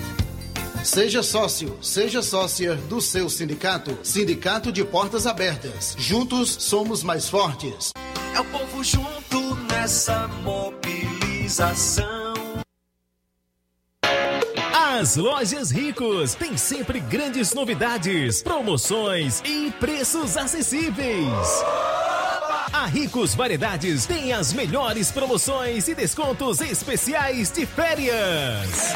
[0.83, 3.97] Seja sócio, seja sócia do seu sindicato.
[4.03, 5.95] Sindicato de Portas Abertas.
[5.97, 7.91] Juntos somos mais fortes.
[8.33, 12.33] É o povo junto nessa mobilização.
[14.73, 21.63] As lojas Ricos têm sempre grandes novidades, promoções e preços acessíveis.
[22.73, 28.95] A Ricos Variedades tem as melhores promoções e descontos especiais de férias.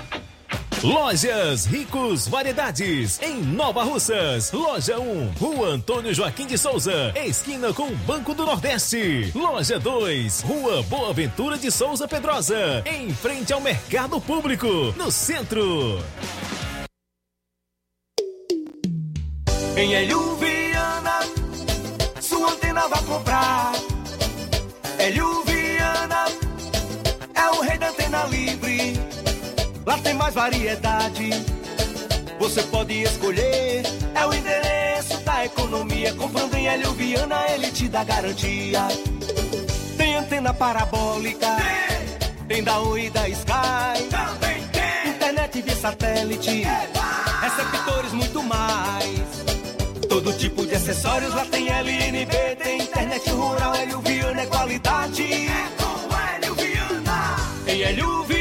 [0.83, 4.51] Lojas Ricos Variedades, em Nova Russas.
[4.51, 9.31] Loja 1, Rua Antônio Joaquim de Souza, esquina com o Banco do Nordeste.
[9.35, 14.67] Loja 2, Rua Boa Ventura de Souza Pedrosa, em frente ao Mercado Público,
[14.97, 16.03] no centro.
[19.77, 21.19] Em Elhuviana,
[22.19, 23.73] sua antena vai comprar.
[24.97, 26.25] Elhuviana
[27.35, 29.10] é o rei da antena livre.
[29.91, 31.31] Lá tem mais variedade.
[32.39, 33.83] Você pode escolher.
[34.15, 36.13] É o endereço da economia.
[36.13, 38.87] Comprando em Elhuviana, ele te dá garantia.
[39.97, 41.45] Tem antena parabólica.
[41.57, 44.07] Tem, tem da Oi e da Sky.
[44.09, 45.11] Também tem.
[45.11, 46.63] Internet via satélite.
[47.41, 49.19] Receptores muito mais.
[50.07, 55.23] Todo tipo de acessórios lá tem LNB, tem internet rural, Hélio Viana é qualidade.
[55.23, 57.35] É com Hélio Viana.
[57.67, 58.40] Em Hélio Viana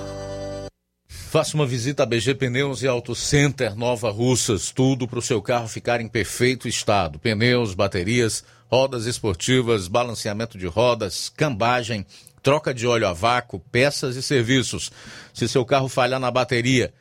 [1.08, 4.72] Faça uma visita a BG Pneus e Auto Center Nova Russas.
[4.72, 8.42] Tudo para o seu carro ficar em perfeito estado: pneus, baterias,
[8.72, 12.06] rodas esportivas, balanceamento de rodas, cambagem,
[12.44, 14.92] troca de óleo a vácuo, peças e serviços.
[15.34, 16.94] Se seu carro falhar na bateria,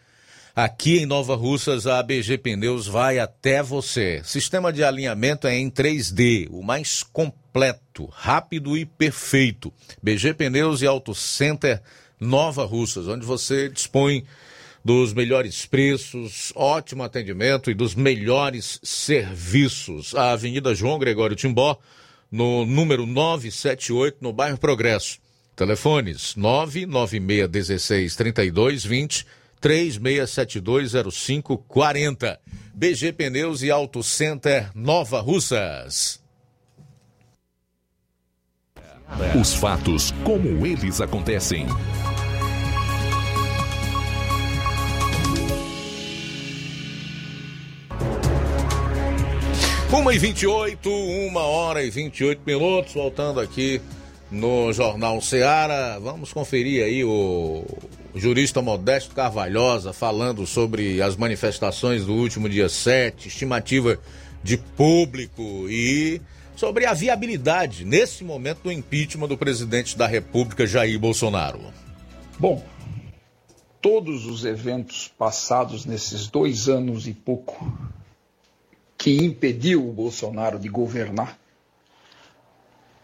[0.54, 4.20] Aqui em Nova Russas, a ABG Pneus vai até você.
[4.22, 9.72] Sistema de alinhamento é em 3D, o mais completo, rápido e perfeito.
[10.02, 11.80] BG Pneus e Auto Center
[12.20, 14.26] Nova Russas, onde você dispõe
[14.84, 20.14] dos melhores preços, ótimo atendimento e dos melhores serviços.
[20.14, 21.78] A Avenida João Gregório Timbó,
[22.30, 25.21] no número 978, no bairro Progresso.
[25.54, 29.26] Telefones 99616 3220
[29.62, 32.38] 36720540.
[32.74, 36.20] BG Pneus e Auto Center Nova Russas.
[39.38, 41.68] Os fatos como eles acontecem.
[49.92, 53.82] Uma e 28, uma hora e 28 minutos, voltando aqui
[54.32, 56.00] no Jornal Seara.
[56.00, 57.64] Vamos conferir aí o
[58.14, 63.98] jurista Modesto Carvalhosa falando sobre as manifestações do último dia 7, estimativa
[64.42, 66.20] de público e
[66.56, 71.60] sobre a viabilidade, nesse momento, do impeachment do presidente da República, Jair Bolsonaro.
[72.38, 72.64] Bom,
[73.80, 77.72] todos os eventos passados nesses dois anos e pouco
[78.96, 81.38] que impediu o Bolsonaro de governar,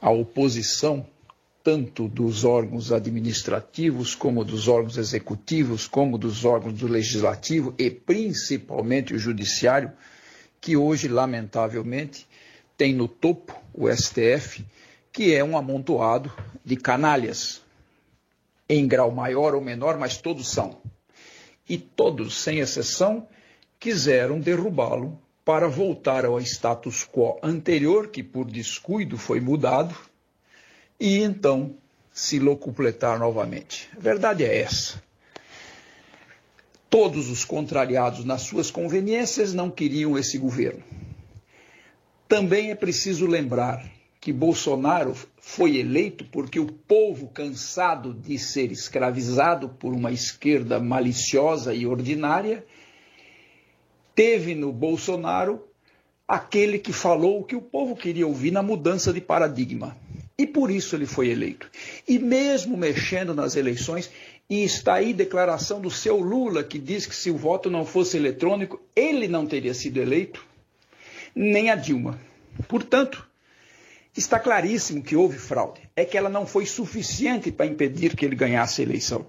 [0.00, 1.04] a oposição,
[1.68, 9.12] tanto dos órgãos administrativos, como dos órgãos executivos, como dos órgãos do legislativo e principalmente
[9.12, 9.92] o judiciário,
[10.62, 12.26] que hoje, lamentavelmente,
[12.74, 14.64] tem no topo o STF,
[15.12, 16.32] que é um amontoado
[16.64, 17.60] de canalhas,
[18.66, 20.78] em grau maior ou menor, mas todos são.
[21.68, 23.28] E todos, sem exceção,
[23.78, 29.94] quiseram derrubá-lo para voltar ao status quo anterior, que por descuido foi mudado,
[30.98, 31.76] e então
[32.12, 33.88] se locupletar novamente.
[33.96, 35.02] A verdade é essa.
[36.90, 40.82] Todos os contrariados nas suas conveniências não queriam esse governo.
[42.26, 43.88] Também é preciso lembrar
[44.20, 51.72] que Bolsonaro foi eleito porque o povo, cansado de ser escravizado por uma esquerda maliciosa
[51.72, 52.66] e ordinária,
[54.14, 55.62] teve no Bolsonaro
[56.26, 59.96] aquele que falou o que o povo queria ouvir na mudança de paradigma.
[60.38, 61.68] E por isso ele foi eleito.
[62.06, 64.08] E mesmo mexendo nas eleições,
[64.48, 68.16] e está aí declaração do seu Lula, que diz que se o voto não fosse
[68.16, 70.46] eletrônico, ele não teria sido eleito,
[71.34, 72.18] nem a Dilma.
[72.68, 73.28] Portanto,
[74.16, 75.80] está claríssimo que houve fraude.
[75.94, 79.26] É que ela não foi suficiente para impedir que ele ganhasse a eleição.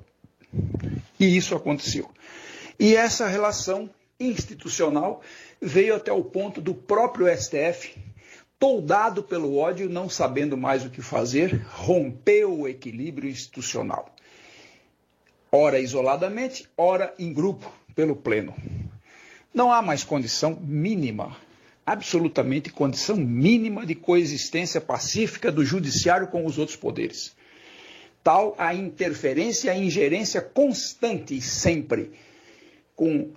[1.19, 2.09] E isso aconteceu.
[2.79, 5.21] E essa relação institucional
[5.61, 7.95] veio até o ponto do próprio STF,
[8.59, 14.13] toldado pelo ódio, não sabendo mais o que fazer, rompeu o equilíbrio institucional.
[15.49, 18.53] Ora isoladamente, ora em grupo, pelo Pleno.
[19.53, 21.35] Não há mais condição mínima,
[21.85, 27.35] absolutamente condição mínima de coexistência pacífica do judiciário com os outros poderes.
[28.21, 32.11] Tal a interferência, a ingerência constante e sempre
[32.95, 33.31] com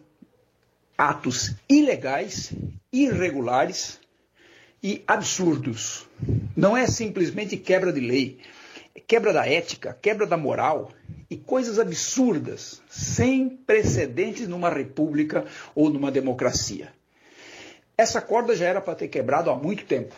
[0.98, 2.52] atos ilegais,
[2.92, 4.01] irregulares
[4.82, 6.06] e absurdos.
[6.56, 8.38] Não é simplesmente quebra de lei,
[9.06, 10.90] quebra da ética, quebra da moral
[11.30, 16.92] e coisas absurdas, sem precedentes numa república ou numa democracia.
[17.96, 20.14] Essa corda já era para ter quebrado há muito tempo.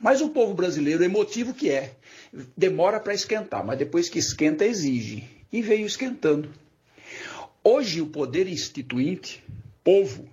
[0.00, 1.92] Mas o povo brasileiro, emotivo que é,
[2.56, 5.24] demora para esquentar, mas depois que esquenta, exige.
[5.52, 6.50] E veio esquentando.
[7.64, 9.42] Hoje, o poder instituinte,
[9.82, 10.28] povo,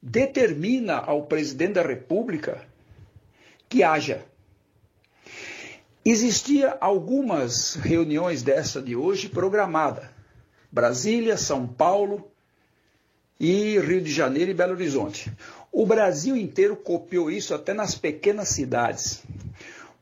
[0.00, 2.66] determina ao presidente da República
[3.72, 4.22] que haja.
[6.04, 10.12] Existia algumas reuniões dessa de hoje programada.
[10.70, 12.30] Brasília, São Paulo
[13.40, 15.32] e Rio de Janeiro e Belo Horizonte.
[15.72, 19.22] O Brasil inteiro copiou isso até nas pequenas cidades.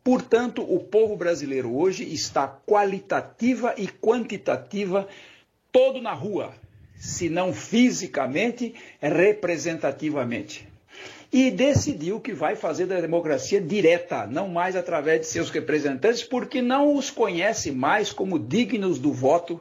[0.02, 5.06] Portanto, o povo brasileiro hoje está qualitativa e quantitativa
[5.70, 6.52] todo na rua,
[6.98, 10.69] se não fisicamente, representativamente.
[11.32, 16.60] E decidiu que vai fazer da democracia direta, não mais através de seus representantes, porque
[16.60, 19.60] não os conhece mais como dignos do voto,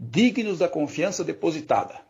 [0.00, 2.00] dignos da confiança depositada.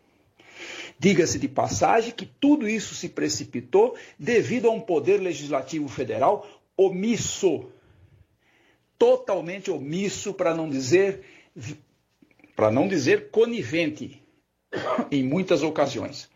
[0.99, 6.47] Diga-se de passagem que tudo isso se precipitou devido a um poder legislativo federal
[6.77, 7.66] omisso,
[8.97, 11.24] totalmente omisso, para não dizer
[12.55, 14.23] para não dizer conivente
[15.11, 16.31] em muitas ocasiões.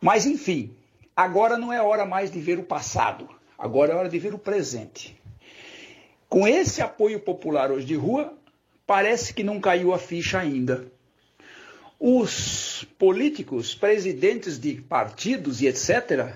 [0.00, 0.76] Mas enfim,
[1.18, 3.28] agora não é hora mais de ver o passado,
[3.58, 5.20] agora é hora de ver o presente.
[6.28, 8.34] Com esse apoio popular hoje de rua,
[8.86, 10.86] parece que não caiu a ficha ainda
[12.00, 16.34] os políticos, presidentes de partidos e etc.,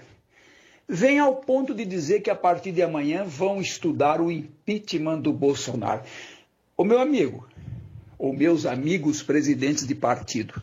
[0.88, 5.32] vêm ao ponto de dizer que a partir de amanhã vão estudar o impeachment do
[5.32, 6.02] Bolsonaro.
[6.76, 7.46] O meu amigo,
[8.18, 10.60] ou meus amigos presidentes de partido,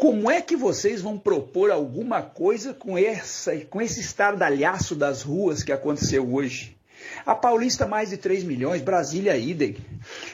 [0.00, 5.62] como é que vocês vão propor alguma coisa com, essa, com esse estardalhaço das ruas
[5.62, 6.74] que aconteceu hoje?
[7.26, 9.76] A Paulista, mais de 3 milhões, Brasília, idem.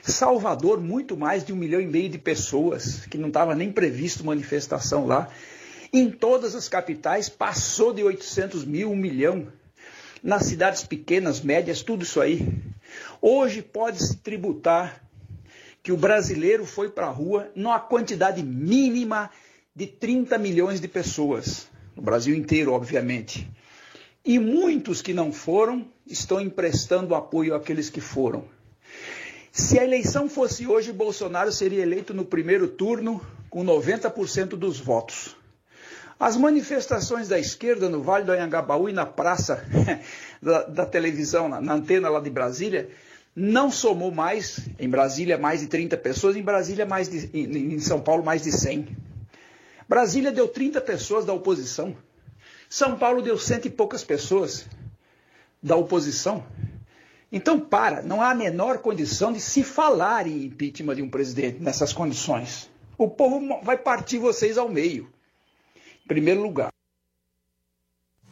[0.04, 4.24] Salvador, muito mais de um milhão e meio de pessoas, que não estava nem previsto
[4.24, 5.28] manifestação lá.
[5.92, 9.48] Em todas as capitais, passou de 800 mil, um milhão.
[10.22, 12.48] Nas cidades pequenas, médias, tudo isso aí.
[13.20, 15.02] Hoje pode-se tributar
[15.82, 19.28] que o brasileiro foi para a rua numa quantidade mínima
[19.76, 21.68] de 30 milhões de pessoas.
[21.94, 23.46] No Brasil inteiro, obviamente.
[24.24, 28.44] E muitos que não foram estão emprestando apoio àqueles que foram.
[29.52, 33.20] Se a eleição fosse hoje, Bolsonaro seria eleito no primeiro turno
[33.50, 35.36] com 90% dos votos.
[36.18, 39.62] As manifestações da esquerda no Vale do Anhangabaú e na praça
[40.40, 42.88] da, da televisão, na, na, antena lá de Brasília,
[43.34, 47.78] não somou mais, em Brasília mais de 30 pessoas, em Brasília mais de, em, em
[47.78, 49.05] São Paulo mais de 100.
[49.88, 51.96] Brasília deu 30 pessoas da oposição.
[52.68, 54.66] São Paulo deu cento e poucas pessoas
[55.62, 56.44] da oposição.
[57.30, 61.60] Então, para, não há a menor condição de se falar em impeachment de um presidente
[61.60, 62.70] nessas condições.
[62.96, 65.10] O povo vai partir vocês ao meio.
[66.04, 66.70] Em primeiro lugar.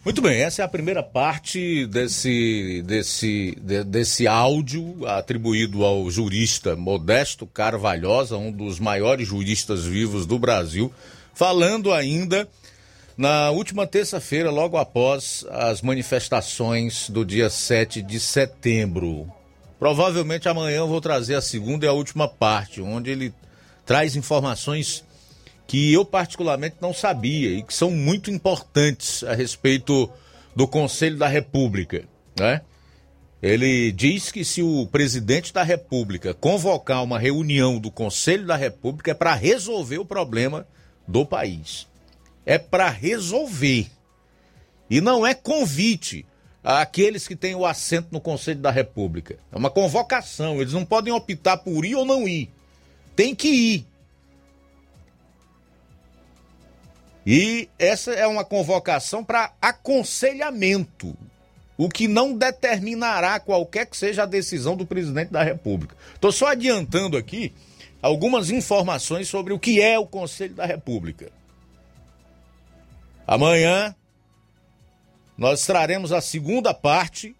[0.05, 6.76] Muito bem, essa é a primeira parte desse, desse, de, desse áudio atribuído ao jurista
[6.76, 10.93] Modesto Carvalhosa, um dos maiores juristas vivos do Brasil,
[11.35, 12.48] falando ainda
[13.16, 19.32] na última terça-feira, logo após as manifestações do dia 7 de setembro.
[19.78, 23.32] Provavelmente amanhã eu vou trazer a segunda e a última parte, onde ele
[23.86, 25.05] traz informações
[25.66, 30.11] que eu particularmente não sabia e que são muito importantes a respeito
[30.55, 32.05] do Conselho da República,
[32.39, 32.62] né?
[33.43, 39.11] Ele diz que se o presidente da República convocar uma reunião do Conselho da República
[39.11, 40.66] é para resolver o problema
[41.06, 41.86] do país
[42.47, 43.89] é para resolver.
[44.89, 46.26] E não é convite
[46.62, 49.39] àqueles que têm o assento no Conselho da República.
[49.51, 50.60] É uma convocação.
[50.60, 52.51] Eles não podem optar por ir ou não ir.
[53.16, 53.86] Tem que ir.
[57.26, 61.16] E essa é uma convocação para aconselhamento,
[61.74, 65.97] o que não determinará qualquer que seja a decisão do presidente da República.
[66.14, 67.55] Estou só adiantando aqui
[68.05, 71.32] algumas informações sobre o que é o Conselho da República.
[73.26, 73.97] Amanhã
[75.39, 77.35] nós traremos a segunda parte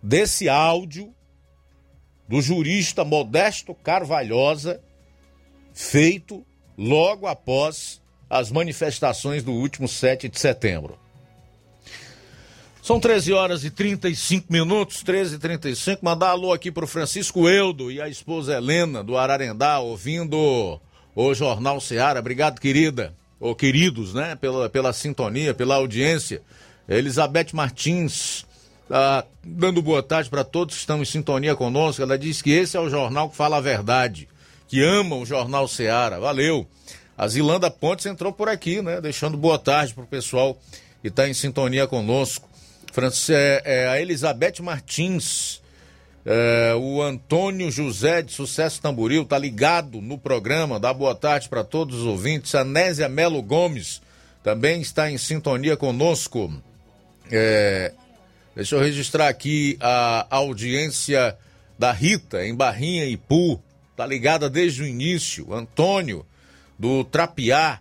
[0.00, 1.12] desse áudio
[2.28, 4.80] do jurista Modesto Carvalhosa,
[5.74, 6.46] feito
[6.78, 8.00] logo após
[8.30, 10.96] as manifestações do último 7 de setembro.
[12.82, 16.04] São 13 horas e 35 minutos, 13 e 35.
[16.04, 20.80] Mandar alô aqui para o Francisco Eudo e a esposa Helena do Ararendá, ouvindo
[21.14, 22.20] o Jornal Seara.
[22.20, 26.42] Obrigado, querida ou queridos, né, pela, pela sintonia, pela audiência.
[26.88, 28.44] Elizabeth Martins,
[28.90, 32.02] Tá dando boa tarde para todos que estão em sintonia conosco.
[32.02, 34.28] Ela diz que esse é o jornal que fala a verdade,
[34.66, 36.18] que ama o Jornal Seara.
[36.18, 36.66] Valeu.
[37.16, 39.00] A Zilanda Pontes entrou por aqui, né?
[39.00, 40.58] Deixando boa tarde pro pessoal
[41.00, 42.49] que está em sintonia conosco.
[42.92, 45.60] France, é, é, a Elizabeth Martins,
[46.24, 50.78] é, o Antônio José de Sucesso Tamboril, tá ligado no programa.
[50.78, 52.54] Dá boa tarde para todos os ouvintes.
[52.54, 54.02] A Nésia Melo Gomes
[54.42, 56.52] também está em sintonia conosco.
[57.30, 57.92] É,
[58.54, 61.36] deixa eu registrar aqui a audiência
[61.78, 63.62] da Rita, em Barrinha e Pu.
[63.96, 65.52] Tá ligada desde o início.
[65.54, 66.26] Antônio,
[66.78, 67.80] do Trapiá.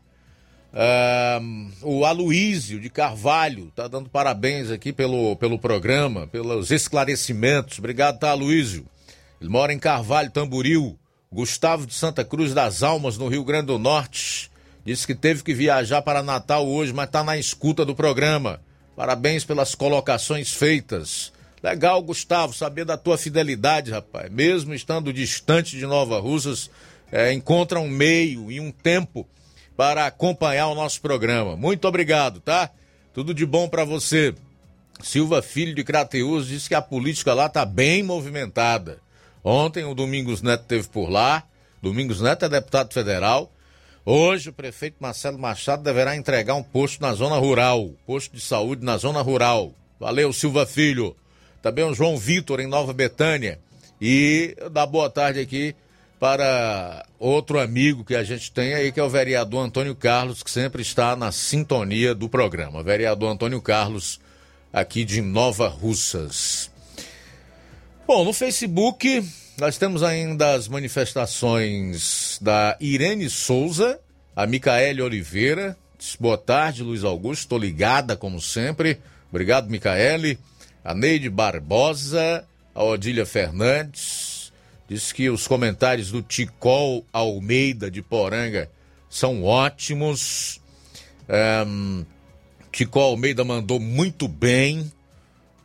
[0.72, 7.80] Uh, o Aloísio de Carvalho tá dando parabéns aqui pelo, pelo programa, pelos esclarecimentos.
[7.80, 8.86] Obrigado, tá, Aloísio?
[9.42, 10.98] Ele mora em Carvalho, Tamburil.
[11.32, 14.50] Gustavo de Santa Cruz das Almas, no Rio Grande do Norte.
[14.84, 18.60] Disse que teve que viajar para Natal hoje, mas tá na escuta do programa.
[18.96, 21.32] Parabéns pelas colocações feitas.
[21.62, 24.32] Legal, Gustavo, saber da tua fidelidade, rapaz.
[24.32, 26.70] Mesmo estando distante de Nova Russas,
[27.12, 29.28] é, encontra um meio e um tempo
[29.80, 31.56] para acompanhar o nosso programa.
[31.56, 32.70] Muito obrigado, tá?
[33.14, 34.36] Tudo de bom para você.
[35.02, 39.00] Silva Filho de Crateus disse que a política lá tá bem movimentada.
[39.42, 41.46] Ontem o Domingos Neto teve por lá.
[41.82, 43.54] Domingos Neto é deputado federal.
[44.06, 48.84] Hoje o prefeito Marcelo Machado deverá entregar um posto na zona rural, posto de saúde
[48.84, 49.72] na zona rural.
[49.98, 51.16] Valeu, Silva Filho.
[51.62, 53.58] Também o João Vitor em Nova Betânia.
[54.02, 55.74] E dá boa tarde aqui
[56.20, 60.52] para outro amigo que a gente tem aí, que é o vereador Antônio Carlos, que
[60.52, 62.84] sempre está na sintonia do programa.
[62.84, 64.20] Vereador Antônio Carlos,
[64.72, 66.70] aqui de Nova Russas.
[68.06, 69.24] Bom, no Facebook
[69.58, 74.00] nós temos ainda as manifestações da Irene Souza,
[74.36, 75.78] a Micaele Oliveira.
[76.20, 77.42] Boa tarde, Luiz Augusto.
[77.42, 79.00] Estou ligada, como sempre.
[79.30, 80.40] Obrigado, Micaele.
[80.84, 84.39] A Neide Barbosa, a Odília Fernandes.
[84.90, 88.72] Diz que os comentários do Ticol Almeida de Poranga
[89.08, 90.60] são ótimos.
[91.68, 92.04] Um,
[92.72, 94.92] Ticol Almeida mandou muito bem,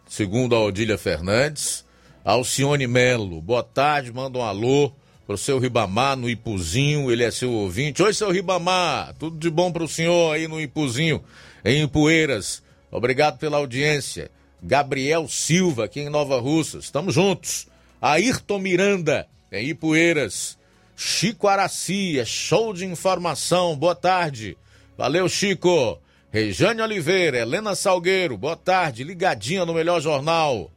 [0.07, 1.87] segundo a Odília Fernandes.
[2.23, 4.93] Alcione Melo, boa tarde, manda um alô
[5.27, 8.03] pro seu Ribamar no Ipuzinho, ele é seu ouvinte.
[8.03, 11.25] Oi, seu Ribamar, tudo de bom pro senhor aí no Ipuzinho,
[11.65, 12.63] em Ipueiras.
[12.91, 14.31] Obrigado pela audiência.
[14.63, 17.73] Gabriel Silva, aqui em Nova Russa, estamos juntos.
[18.01, 20.59] Ayrton Miranda, em Ipueiras.
[20.97, 24.57] Chico Araci, é show de informação, boa tarde.
[24.97, 26.01] Valeu, Chico.
[26.31, 30.71] Rejane Oliveira, Helena Salgueiro, boa tarde, ligadinha no Melhor Jornal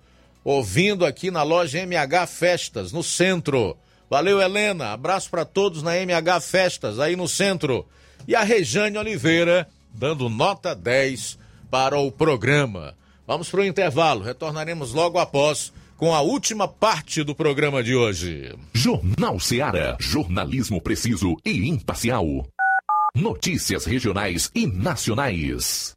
[0.48, 3.76] ouvindo aqui na loja MH Festas, no centro.
[4.10, 4.94] Valeu, Helena.
[4.94, 7.86] Abraço para todos na MH Festas, aí no centro.
[8.26, 11.38] E a Rejane Oliveira, dando nota 10
[11.70, 12.96] para o programa.
[13.28, 14.24] Vamos para o intervalo.
[14.24, 18.56] Retornaremos logo após com a última parte do programa de hoje.
[18.74, 19.98] Jornal Seara.
[20.00, 22.26] Jornalismo preciso e imparcial.
[23.16, 25.97] Notícias regionais e nacionais.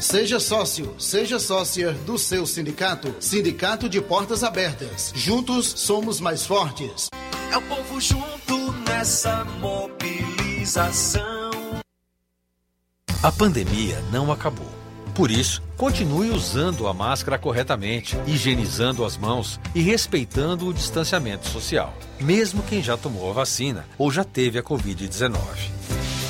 [0.00, 3.12] Seja sócio, seja sócia do seu sindicato.
[3.18, 5.12] Sindicato de Portas Abertas.
[5.14, 7.08] Juntos somos mais fortes.
[7.50, 11.50] É o povo junto nessa mobilização.
[13.22, 14.70] A pandemia não acabou.
[15.16, 21.92] Por isso, continue usando a máscara corretamente, higienizando as mãos e respeitando o distanciamento social,
[22.20, 25.36] mesmo quem já tomou a vacina ou já teve a Covid-19.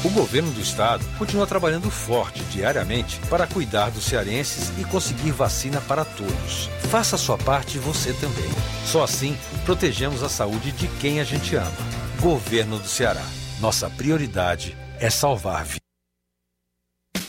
[0.04, 5.80] O governo do estado continua trabalhando forte diariamente para cuidar dos cearenses e conseguir vacina
[5.80, 6.70] para todos.
[6.88, 8.48] Faça a sua parte você também.
[8.84, 11.72] Só assim protegemos a saúde de quem a gente ama.
[12.20, 13.24] Governo do Ceará.
[13.60, 15.87] Nossa prioridade é salvar vidas.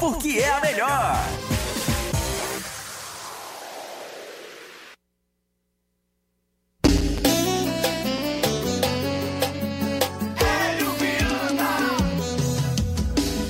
[0.00, 1.14] porque é a melhor.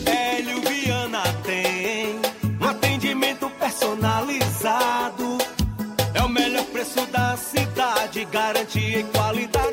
[0.06, 2.20] Hélio Viana tem
[2.60, 5.38] um atendimento personalizado.
[6.12, 9.69] É o melhor preço da cidade, garantia qualidade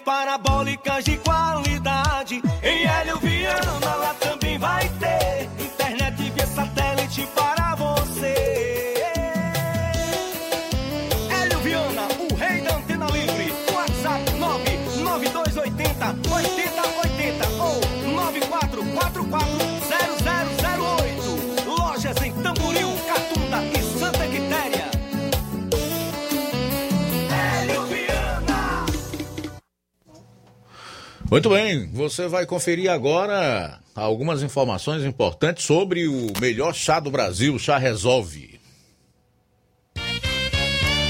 [0.00, 1.79] parabólicas de qualidade.
[31.30, 37.56] Muito bem, você vai conferir agora algumas informações importantes sobre o melhor chá do Brasil,
[37.58, 38.58] Chá Resolve.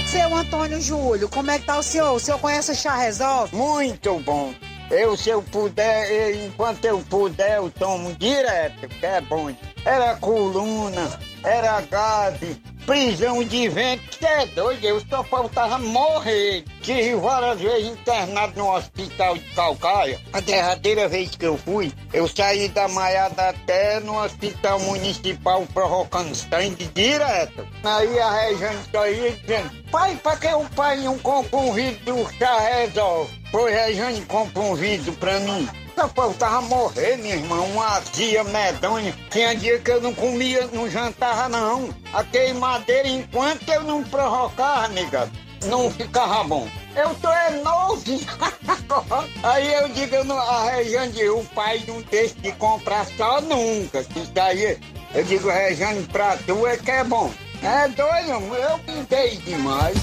[0.07, 2.13] Seu Antônio Júlio, como é que tá o senhor?
[2.15, 3.55] O senhor conhece o Chá Resolve?
[3.57, 4.53] Muito bom.
[4.91, 9.55] Eu, se eu puder, eu- enquanto eu puder, eu tomo direto, que é bom.
[9.85, 16.65] Era coluna, era gaze, prisão de vento, que é doido, eu só faltava morrer.
[16.83, 20.21] Tive várias vezes internado no hospital de Calcaia.
[20.33, 26.35] A derradeira vez que eu fui, eu saí da Maiada até no hospital municipal provocando
[26.35, 27.67] sangue direto.
[27.85, 32.59] Aí a Regiane saía dizendo, pai, pra que o pai não compra um do chá
[32.61, 33.40] resolve?
[33.51, 35.69] Pois Regiane compra um vidro pra mim.
[35.97, 39.15] Só faltava morrer, meu irmão, uma azia medonha.
[39.31, 41.91] Tinha dia que eu não comia, não jantava, não.
[42.13, 45.29] A queimadeira, enquanto eu não provocava, nega,
[45.67, 46.69] não ficava bom.
[46.95, 48.03] Eu tô é novo.
[49.43, 54.01] aí eu digo, eu não, a Rejane, o pai não deixa de comprar só nunca.
[54.01, 54.79] Isso daí,
[55.13, 57.33] eu digo, Rejane, pra tu é que é bom.
[57.63, 59.97] É doido, eu pintei demais.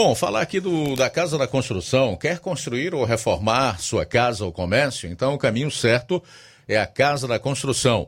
[0.00, 2.14] Bom, falar aqui do, da Casa da Construção.
[2.14, 5.10] Quer construir ou reformar sua casa ou comércio?
[5.10, 6.22] Então o caminho certo
[6.68, 8.06] é a Casa da Construção.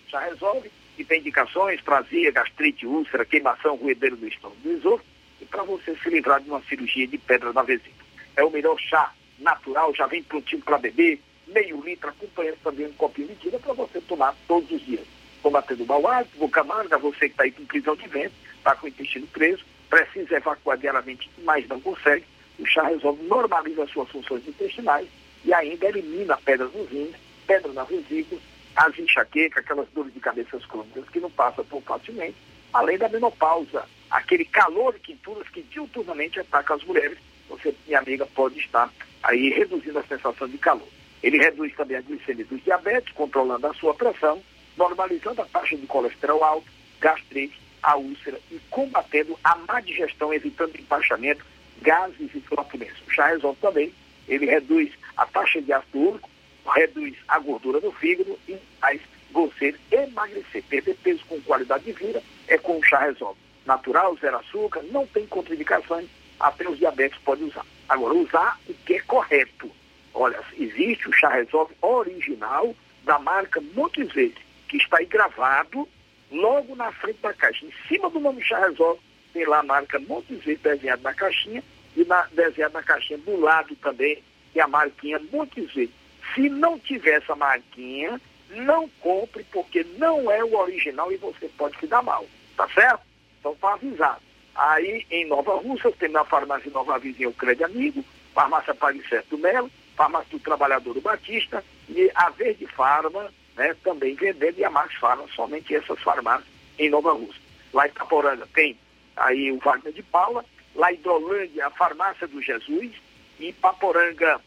[0.09, 5.09] Chá Resolve que tem indicações para azia, gastrite, úlcera, queimação, ruedeiro do estômago do esôfago,
[5.41, 8.03] e para você se livrar de uma cirurgia de pedra na vesícula.
[8.35, 12.93] É o melhor chá natural, já vem prontinho para beber, meio litro, acompanhando também um
[12.93, 15.05] copinho de tira para você tomar todos os dias.
[15.41, 18.75] Combatendo o mau hálito, boca amarga, você que está aí com prisão de vento, está
[18.75, 22.25] com o intestino preso, precisa evacuar diariamente, mas não consegue,
[22.57, 25.07] o chá resolve, normaliza as suas funções intestinais
[25.43, 27.15] e ainda elimina pedras nos rins,
[27.45, 28.39] pedra na vesícula,
[28.75, 32.35] as enxaquecas, aquelas dores de cabeças crônicas que não passam tão facilmente,
[32.73, 37.17] além da menopausa, aquele calor e quinturas que diuturnamente ataca as mulheres.
[37.49, 38.91] Você, minha amiga, pode estar
[39.21, 40.87] aí reduzindo a sensação de calor.
[41.21, 44.41] Ele reduz também a glicemia dos diabetes, controlando a sua pressão,
[44.75, 46.67] normalizando a taxa de colesterol alto,
[46.99, 51.45] gastrite, a úlcera e combatendo a má digestão, evitando empachamento,
[51.81, 53.03] gases e flatulência.
[53.09, 53.93] Chá resolve também,
[54.27, 56.29] ele reduz a taxa de ácido úrico,
[56.65, 60.63] reduz a gordura do fígado e faz você emagrecer.
[60.63, 63.39] Perder peso com qualidade de vida é com o chá resolve.
[63.65, 66.07] Natural, zero açúcar, não tem contraindicações,
[66.39, 67.65] até os diabetes podem usar.
[67.87, 69.71] Agora, usar o que é correto.
[70.13, 75.87] Olha, existe o chá resolve original da marca Montezete, que está aí gravado
[76.31, 77.65] logo na frente da caixa.
[77.65, 79.01] Em cima do nome chá resolve,
[79.33, 81.63] tem lá a marca Montezete desenhado na caixinha
[81.95, 84.21] e na, desenhado na caixinha do lado também
[84.53, 85.93] tem a marquinha Montezete.
[86.33, 88.19] Se não tiver essa marquinha,
[88.49, 92.25] não compre, porque não é o original e você pode se dar mal.
[92.55, 93.01] Tá certo?
[93.39, 94.21] Então tá avisado.
[94.55, 99.37] Aí em Nova Rússia, tem na farmácia Nova Vizinha o Crédito Amigo, farmácia Palicerto do
[99.37, 104.69] Melo, farmácia do Trabalhador do Batista e a Verde Farma, né, também vendendo, e a
[104.69, 106.47] Max Farma, somente essas farmácias
[106.77, 107.41] em Nova Rússia.
[107.73, 108.77] Lá em Caporanga tem
[109.15, 110.45] aí o Wagner de Paula,
[110.75, 112.91] lá em Hidrolândia a farmácia do Jesus
[113.39, 114.39] e Paporanga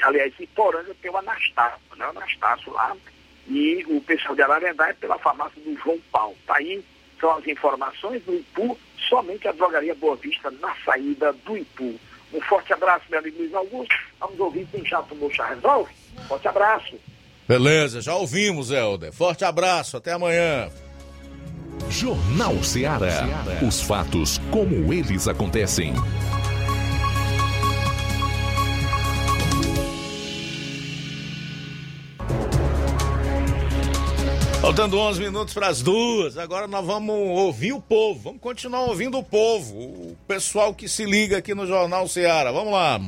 [0.00, 2.06] aliás, em Poranga tem o Anastácio, né?
[2.06, 2.96] O Anastácio lá.
[3.48, 6.36] E o pessoal de Ararendá é pela farmácia do João Paulo.
[6.46, 6.82] Tá aí
[7.22, 8.76] são as informações do Ipu,
[9.08, 11.94] somente a drogaria Boa Vista na saída do Ipu.
[12.34, 13.94] Um forte abraço, meu amigo Luiz Augusto.
[14.18, 15.92] Vamos ouvir quem já tomou chá resolve.
[16.26, 16.98] Forte abraço.
[17.46, 19.12] Beleza, já ouvimos, Helder.
[19.12, 20.68] Forte abraço, até amanhã.
[21.88, 23.22] Jornal Ceará.
[23.66, 25.92] Os fatos como eles acontecem.
[34.72, 39.18] Faltando 11 minutos para as duas, agora nós vamos ouvir o povo, vamos continuar ouvindo
[39.18, 42.50] o povo, o pessoal que se liga aqui no Jornal Ceará.
[42.50, 42.98] Vamos lá.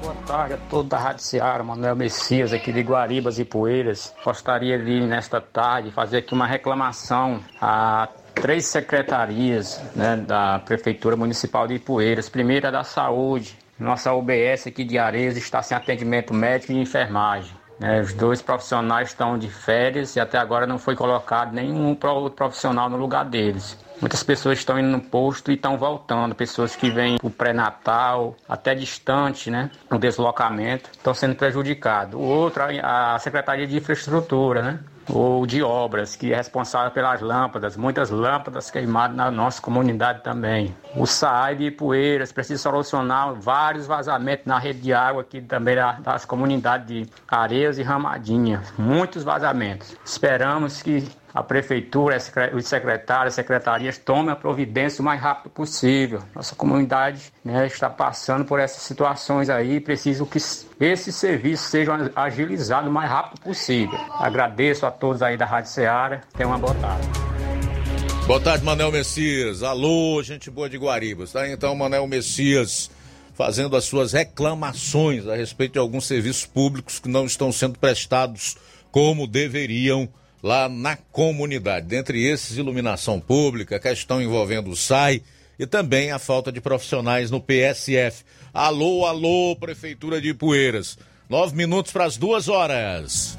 [0.00, 4.14] Boa tarde a toda da Rádio Seara, Manuel Messias, aqui de Guaribas e Poeiras.
[4.24, 11.68] Gostaria de, nesta tarde, fazer aqui uma reclamação a três secretarias né, da Prefeitura Municipal
[11.68, 12.30] de Ipueiras.
[12.30, 13.54] Primeira da Saúde.
[13.78, 17.52] Nossa UBS aqui de Areias está sem atendimento médico e enfermagem.
[17.78, 18.00] Né.
[18.00, 22.88] os dois profissionais estão de férias e até agora não foi colocado nenhum pro- profissional
[22.88, 23.78] no lugar deles.
[24.00, 26.34] Muitas pessoas estão indo no posto e estão voltando.
[26.34, 29.70] Pessoas que vêm o pré-natal, até distante, né?
[29.90, 32.14] No deslocamento, estão sendo prejudicados.
[32.14, 34.78] O outro, a Secretaria de Infraestrutura, né?
[35.08, 37.76] Ou de Obras, que é responsável pelas lâmpadas.
[37.76, 40.74] Muitas lâmpadas queimadas na nossa comunidade também.
[40.96, 45.92] O SAI de Poeiras precisa solucionar vários vazamentos na rede de água aqui também da-
[46.00, 48.62] das comunidades de Areias e Ramadinha.
[48.78, 49.96] Muitos vazamentos.
[50.04, 52.16] Esperamos que a prefeitura,
[52.54, 56.22] os secretários, as secretarias tomem a providência o mais rápido possível.
[56.32, 61.66] Nossa comunidade né, está passando por essas situações aí e preciso que s- esses serviços
[61.66, 63.98] sejam agilizados o mais rápido possível.
[64.12, 66.20] Agradeço a todos aí da Rádio Ceará.
[66.36, 67.08] Tenham uma boa tarde.
[68.28, 69.64] Boa tarde, Manel Messias.
[69.64, 71.32] Alô, gente boa de Guaribas.
[71.32, 72.88] Tá então, Manel Messias
[73.34, 78.56] fazendo as suas reclamações a respeito de alguns serviços públicos que não estão sendo prestados
[78.92, 80.08] como deveriam
[80.44, 81.86] lá na comunidade.
[81.86, 85.22] Dentre esses, iluminação pública, questão envolvendo o SAI
[85.58, 88.22] e também a falta de profissionais no PSF.
[88.52, 90.98] Alô, alô, Prefeitura de Ipueiras.
[91.30, 93.38] Nove minutos para as duas horas.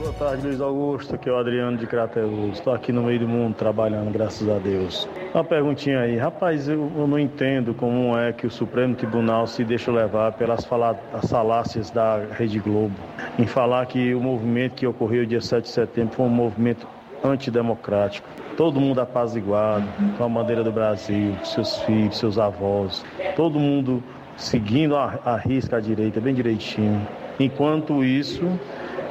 [0.00, 1.14] Boa tarde, Luiz Augusto.
[1.14, 2.54] Aqui é o Adriano de Crateus.
[2.54, 5.06] Estou aqui no meio do mundo trabalhando, graças a Deus.
[5.34, 6.16] Uma perguntinha aí.
[6.16, 10.64] Rapaz, eu, eu não entendo como é que o Supremo Tribunal se deixa levar pelas
[10.64, 12.94] falácias da Rede Globo
[13.38, 16.88] em falar que o movimento que ocorreu dia 7 de setembro foi um movimento
[17.22, 18.26] antidemocrático.
[18.56, 19.86] Todo mundo apaziguado,
[20.16, 23.04] com a bandeira do Brasil, seus filhos, seus avós,
[23.36, 24.02] todo mundo
[24.34, 27.06] seguindo a, a risca à direita, bem direitinho.
[27.38, 28.46] Enquanto isso,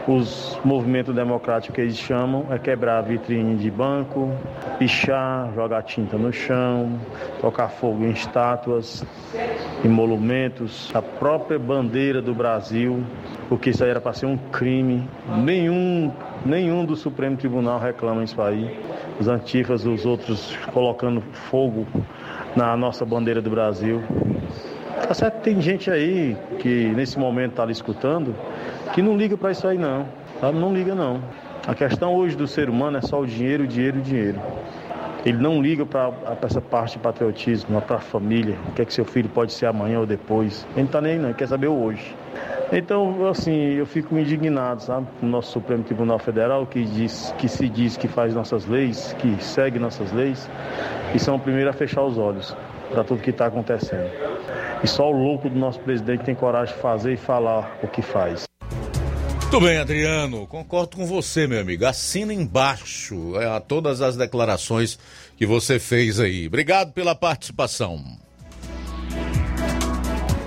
[0.07, 4.31] os movimentos democráticos que eles chamam é quebrar a vitrine de banco,
[4.79, 6.99] pichar, jogar tinta no chão,
[7.39, 9.05] tocar fogo em estátuas,
[9.83, 13.03] em monumentos, a própria bandeira do Brasil,
[13.47, 15.07] porque isso aí era para ser um crime.
[15.43, 16.11] Nenhum,
[16.45, 18.79] nenhum do Supremo Tribunal reclama isso aí.
[19.19, 21.85] Os antifas, os outros colocando fogo
[22.55, 24.01] na nossa bandeira do Brasil.
[25.09, 28.35] Tá certo, tem gente aí que nesse momento está ali escutando
[28.93, 30.05] que não liga para isso aí não,
[30.39, 30.59] sabe?
[30.59, 31.19] Não liga não.
[31.65, 34.39] A questão hoje do ser humano é só o dinheiro, o dinheiro, o dinheiro.
[35.25, 36.13] Ele não liga para
[36.43, 39.65] essa parte de patriotismo, para a família, o que é que seu filho pode ser
[39.65, 40.63] amanhã ou depois.
[40.73, 42.15] Ele não está nem aí não, ele quer saber o hoje.
[42.71, 47.47] Então, assim, eu fico indignado, sabe, com o nosso Supremo Tribunal Federal, que, diz, que
[47.49, 50.47] se diz que faz nossas leis, que segue nossas leis,
[51.15, 52.55] e são o primeiro a fechar os olhos
[52.89, 54.09] para tudo que está acontecendo.
[54.83, 58.01] E só o louco do nosso presidente tem coragem de fazer e falar o que
[58.01, 58.49] faz.
[59.51, 61.83] Muito bem, Adriano, concordo com você, meu amigo.
[61.83, 64.99] Assina embaixo é, todas as declarações
[65.35, 66.45] que você fez aí.
[66.45, 68.03] Obrigado pela participação.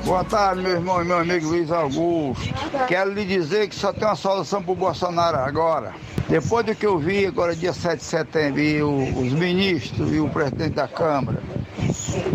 [0.05, 2.53] Boa tarde, meu irmão e meu amigo Luiz Augusto.
[2.89, 5.95] Quero lhe dizer que só tem uma solução para o Bolsonaro agora.
[6.29, 10.29] Depois do que eu vi agora, dia 7 de setembro, e os ministros e o
[10.29, 11.41] presidente da Câmara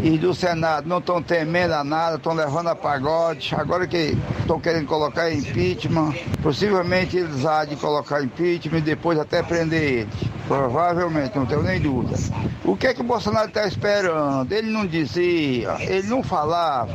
[0.02, 3.54] e do Senado não estão temendo a nada, estão levando a pagode.
[3.56, 9.44] Agora que estão querendo colocar impeachment, possivelmente eles há de colocar impeachment e depois até
[9.44, 10.14] prender eles.
[10.48, 12.18] Provavelmente, não tenho nem dúvida.
[12.64, 14.52] O que é que o Bolsonaro está esperando?
[14.52, 16.94] Ele não dizia, ele não falava.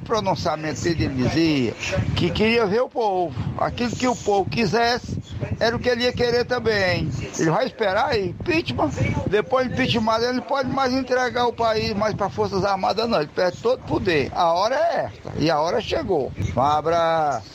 [0.00, 1.74] Pronunciamento dele ele dizia
[2.16, 3.34] que queria ver o povo.
[3.58, 5.20] Aquilo que o povo quisesse
[5.58, 7.10] era o que ele ia querer também.
[7.38, 8.90] Ele vai esperar impeachment.
[9.28, 13.20] Depois de impeachment, ele não pode mais entregar o país mais para Forças Armadas, não.
[13.20, 14.30] Ele perde todo o poder.
[14.34, 15.32] A hora é esta.
[15.38, 16.32] E a hora chegou.
[16.56, 17.50] Um abraço.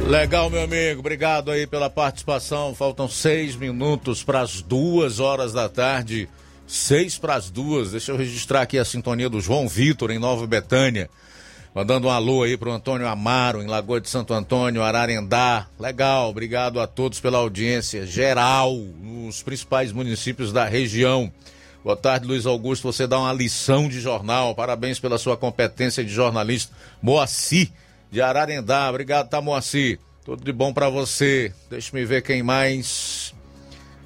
[0.00, 1.00] Legal, meu amigo.
[1.00, 2.74] Obrigado aí pela participação.
[2.74, 6.28] Faltam seis minutos para as duas horas da tarde.
[6.68, 7.92] Seis para as duas.
[7.92, 11.08] Deixa eu registrar aqui a sintonia do João Vitor em Nova Betânia.
[11.74, 15.66] Mandando um alô aí pro Antônio Amaro, em Lagoa de Santo Antônio, Ararendá.
[15.80, 21.32] Legal, obrigado a todos pela audiência geral nos principais municípios da região.
[21.82, 22.92] Boa tarde, Luiz Augusto.
[22.92, 24.54] Você dá uma lição de jornal.
[24.54, 26.74] Parabéns pela sua competência de jornalista.
[27.00, 27.70] Moacir,
[28.10, 28.90] de Ararendá.
[28.90, 29.98] Obrigado, tá, Moacir?
[30.22, 31.50] Tudo de bom para você.
[31.70, 33.32] Deixe-me ver quem mais.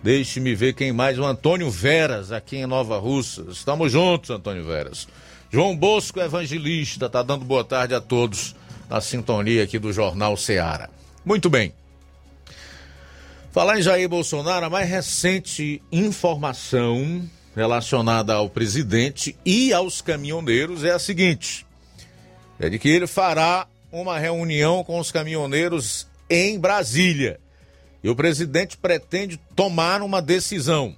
[0.03, 1.19] Deixe-me ver quem mais.
[1.19, 3.45] O Antônio Veras, aqui em Nova Russa.
[3.51, 5.07] Estamos juntos, Antônio Veras.
[5.51, 8.57] João Bosco, evangelista, tá dando boa tarde a todos
[8.89, 10.91] na sintonia aqui do Jornal Seara.
[11.25, 11.73] Muito bem.
[13.53, 17.23] Falar em Jair Bolsonaro, a mais recente informação
[17.55, 21.67] relacionada ao presidente e aos caminhoneiros é a seguinte:
[22.59, 27.39] é de que ele fará uma reunião com os caminhoneiros em Brasília.
[28.03, 30.95] E o presidente pretende tomar uma decisão.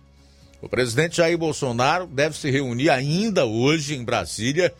[0.62, 4.72] O presidente Jair Bolsonaro deve se reunir ainda hoje em Brasília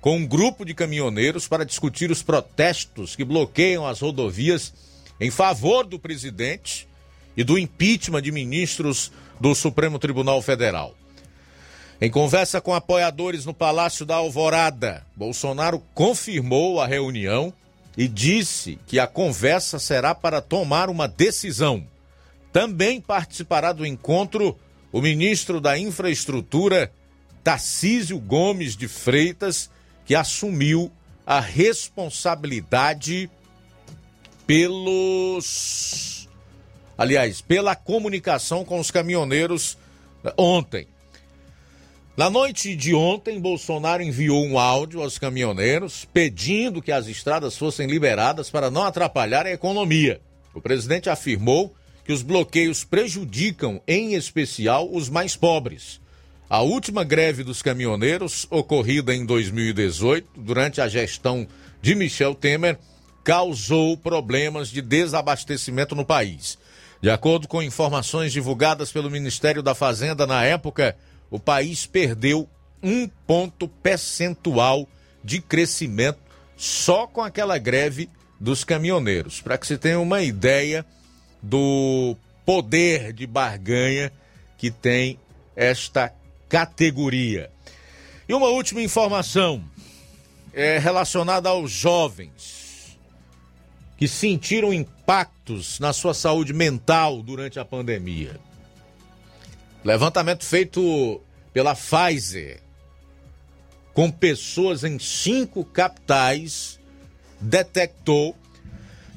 [0.00, 4.72] com um grupo de caminhoneiros para discutir os protestos que bloqueiam as rodovias
[5.20, 6.88] em favor do presidente
[7.36, 10.94] e do impeachment de ministros do Supremo Tribunal Federal.
[12.00, 17.52] Em conversa com apoiadores no Palácio da Alvorada, Bolsonaro confirmou a reunião
[18.00, 21.86] e disse que a conversa será para tomar uma decisão.
[22.50, 24.58] Também participará do encontro
[24.90, 26.90] o ministro da Infraestrutura,
[27.44, 29.68] Tarcísio Gomes de Freitas,
[30.06, 30.90] que assumiu
[31.26, 33.28] a responsabilidade
[34.46, 36.26] pelos.
[36.96, 39.76] Aliás, pela comunicação com os caminhoneiros
[40.38, 40.88] ontem.
[42.16, 47.86] Na noite de ontem, Bolsonaro enviou um áudio aos caminhoneiros pedindo que as estradas fossem
[47.86, 50.20] liberadas para não atrapalhar a economia.
[50.52, 51.74] O presidente afirmou
[52.04, 56.00] que os bloqueios prejudicam, em especial, os mais pobres.
[56.48, 61.46] A última greve dos caminhoneiros, ocorrida em 2018, durante a gestão
[61.80, 62.76] de Michel Temer,
[63.22, 66.58] causou problemas de desabastecimento no país.
[67.00, 70.96] De acordo com informações divulgadas pelo Ministério da Fazenda na época,
[71.30, 72.48] o país perdeu
[72.82, 74.88] um ponto percentual
[75.22, 76.18] de crescimento
[76.56, 78.08] só com aquela greve
[78.38, 79.40] dos caminhoneiros.
[79.40, 80.84] Para que se tenha uma ideia
[81.42, 84.12] do poder de barganha
[84.58, 85.18] que tem
[85.54, 86.12] esta
[86.48, 87.50] categoria.
[88.28, 89.62] E uma última informação
[90.52, 92.98] é relacionada aos jovens
[93.96, 98.40] que sentiram impactos na sua saúde mental durante a pandemia.
[99.84, 101.20] Levantamento feito
[101.52, 102.60] pela Pfizer
[103.94, 106.78] com pessoas em cinco capitais
[107.40, 108.36] detectou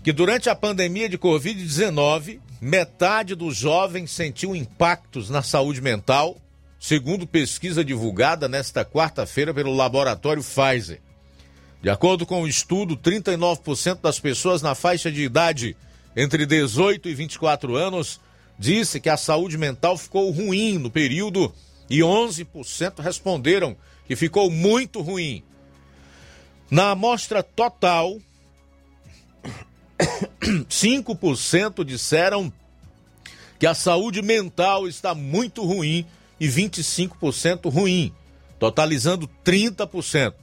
[0.04, 6.38] que durante a pandemia de Covid-19, metade dos jovens sentiu impactos na saúde mental,
[6.80, 11.00] segundo pesquisa divulgada nesta quarta-feira pelo laboratório Pfizer.
[11.82, 15.76] De acordo com o estudo, 39% das pessoas na faixa de idade
[16.16, 18.20] entre 18 e 24 anos
[18.64, 21.54] disse que a saúde mental ficou ruim no período
[21.90, 23.76] e 11% responderam
[24.08, 25.44] que ficou muito ruim.
[26.72, 28.18] Na amostra total,
[30.70, 32.52] 5% disseram
[33.60, 36.06] que a saúde mental está muito ruim
[36.40, 38.14] e 25% ruim,
[38.58, 40.36] totalizando 30%.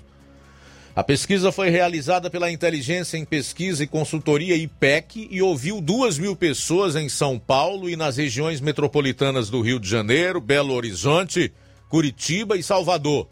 [0.95, 6.35] A pesquisa foi realizada pela Inteligência em Pesquisa e Consultoria IPEC e ouviu duas mil
[6.35, 11.53] pessoas em São Paulo e nas regiões metropolitanas do Rio de Janeiro, Belo Horizonte,
[11.89, 13.29] Curitiba e Salvador.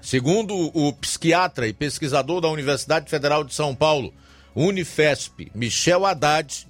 [0.00, 4.14] Segundo o psiquiatra e pesquisador da Universidade Federal de São Paulo,
[4.54, 6.66] Unifesp, Michel Haddad,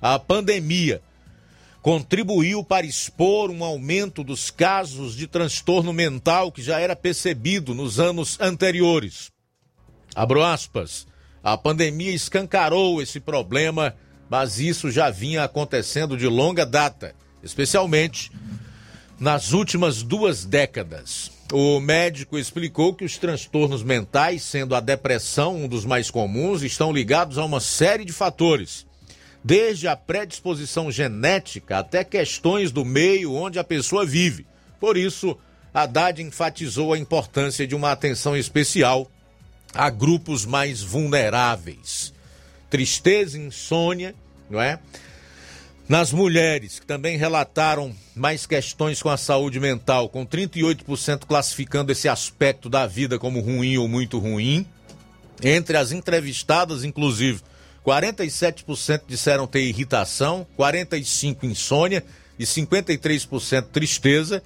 [0.00, 1.02] a pandemia
[1.82, 8.00] contribuiu para expor um aumento dos casos de transtorno mental que já era percebido nos
[8.00, 9.30] anos anteriores.
[10.14, 11.06] Abro aspas.
[11.42, 13.94] A pandemia escancarou esse problema,
[14.28, 18.30] mas isso já vinha acontecendo de longa data, especialmente
[19.18, 21.30] nas últimas duas décadas.
[21.52, 26.92] O médico explicou que os transtornos mentais, sendo a depressão um dos mais comuns, estão
[26.92, 28.86] ligados a uma série de fatores,
[29.44, 34.46] desde a predisposição genética até questões do meio onde a pessoa vive.
[34.80, 35.36] Por isso,
[35.74, 39.10] Haddad enfatizou a importância de uma atenção especial
[39.74, 42.12] a grupos mais vulneráveis.
[42.68, 44.14] Tristeza, insônia,
[44.48, 44.78] não é?
[45.88, 52.08] Nas mulheres, que também relataram mais questões com a saúde mental, com 38% classificando esse
[52.08, 54.66] aspecto da vida como ruim ou muito ruim.
[55.42, 57.42] Entre as entrevistadas, inclusive,
[57.84, 62.04] 47% disseram ter irritação, 45% insônia
[62.38, 64.42] e 53% tristeza.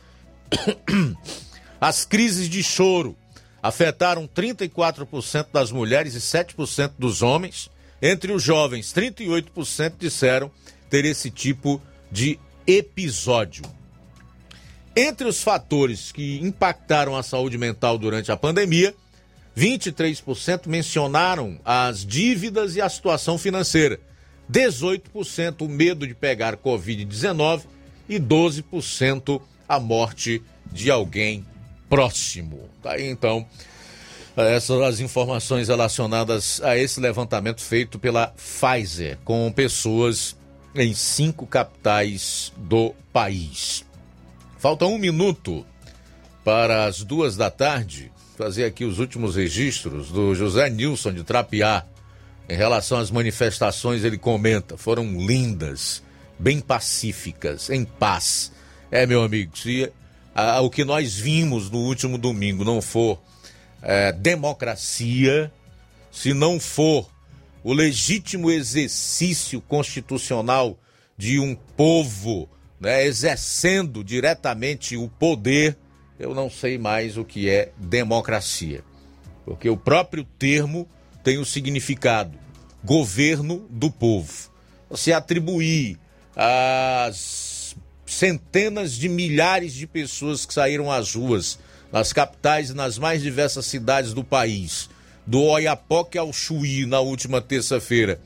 [1.80, 3.14] As crises de choro
[3.62, 7.70] afetaram 34% das mulheres e 7% dos homens.
[8.00, 10.50] Entre os jovens, 38% disseram
[10.90, 11.80] ter esse tipo
[12.10, 13.64] de episódio.
[14.94, 18.94] Entre os fatores que impactaram a saúde mental durante a pandemia,
[19.56, 23.98] 23% mencionaram as dívidas e a situação financeira,
[24.50, 27.62] 18% o medo de pegar Covid-19
[28.08, 31.44] e 12% a morte de alguém
[31.88, 32.68] próximo.
[32.82, 33.46] Tá aí então
[34.36, 40.36] essas as informações relacionadas a esse levantamento feito pela Pfizer com pessoas
[40.74, 43.84] em cinco capitais do país.
[44.58, 45.64] Falta um minuto
[46.44, 48.12] para as duas da tarde.
[48.36, 51.86] fazer aqui os últimos registros do José Nilson de Trapiá.
[52.46, 56.02] Em relação às manifestações, ele comenta: foram lindas,
[56.38, 58.52] bem pacíficas, em paz.
[58.90, 59.90] É, meu amigo, se
[60.38, 63.18] ah, o que nós vimos no último domingo não for
[63.80, 65.50] é, democracia,
[66.12, 67.10] se não for
[67.64, 70.78] o legítimo exercício constitucional
[71.16, 72.46] de um povo
[72.78, 75.74] né, exercendo diretamente o poder,
[76.18, 78.84] eu não sei mais o que é democracia.
[79.42, 80.86] Porque o próprio termo
[81.24, 82.38] tem o significado
[82.84, 84.50] governo do povo.
[84.90, 85.98] Você atribuir
[86.36, 87.45] às
[88.06, 91.58] centenas de milhares de pessoas que saíram às ruas,
[91.92, 94.88] nas capitais e nas mais diversas cidades do país,
[95.26, 98.20] do Oiapoque ao Chuí na última terça-feira,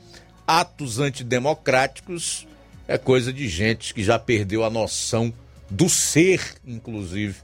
[0.45, 2.47] atos antidemocráticos,
[2.87, 5.33] é coisa de gente que já perdeu a noção
[5.69, 7.35] do ser, inclusive,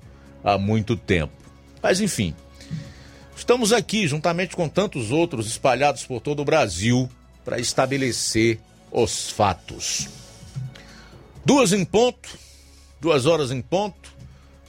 [0.43, 1.33] há muito tempo.
[1.81, 2.35] Mas enfim,
[3.35, 7.09] estamos aqui juntamente com tantos outros espalhados por todo o Brasil
[7.45, 8.59] para estabelecer
[8.91, 10.09] os fatos.
[11.47, 12.27] Duas em ponto,
[12.99, 14.13] duas horas em ponto.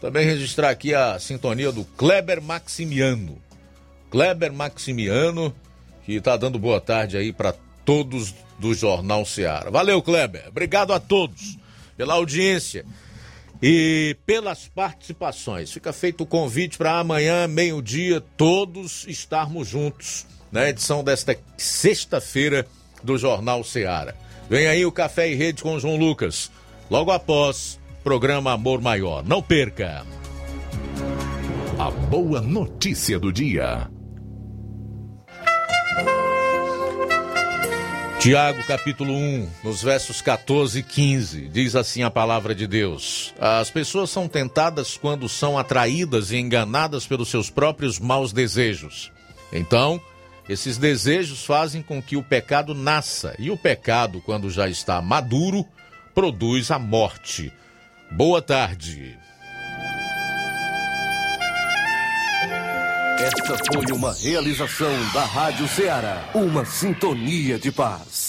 [0.00, 3.36] Também registrar aqui a sintonia do Kleber Maximiano.
[4.08, 5.52] Kleber Maximiano,
[6.06, 7.52] que está dando boa tarde aí para
[7.84, 9.70] todos do Jornal Ceará.
[9.70, 10.44] Valeu, Kleber.
[10.46, 11.58] Obrigado a todos
[11.96, 12.86] pela audiência
[13.60, 15.72] e pelas participações.
[15.72, 22.64] Fica feito o convite para amanhã, meio-dia, todos estarmos juntos na edição desta sexta-feira
[23.02, 24.14] do Jornal Ceará.
[24.48, 26.52] Vem aí o Café e Rede com João Lucas.
[26.90, 29.22] Logo após, programa Amor Maior.
[29.22, 30.06] Não perca!
[31.78, 33.90] A boa notícia do dia.
[38.18, 43.68] Tiago capítulo 1, nos versos 14 e 15, diz assim a palavra de Deus: As
[43.68, 49.12] pessoas são tentadas quando são atraídas e enganadas pelos seus próprios maus desejos.
[49.52, 50.00] Então,
[50.48, 55.66] esses desejos fazem com que o pecado nasça, e o pecado, quando já está maduro,
[56.18, 57.52] produz a morte.
[58.10, 59.16] Boa tarde.
[63.20, 68.27] Esta foi uma realização da Rádio Ceará, uma sintonia de paz.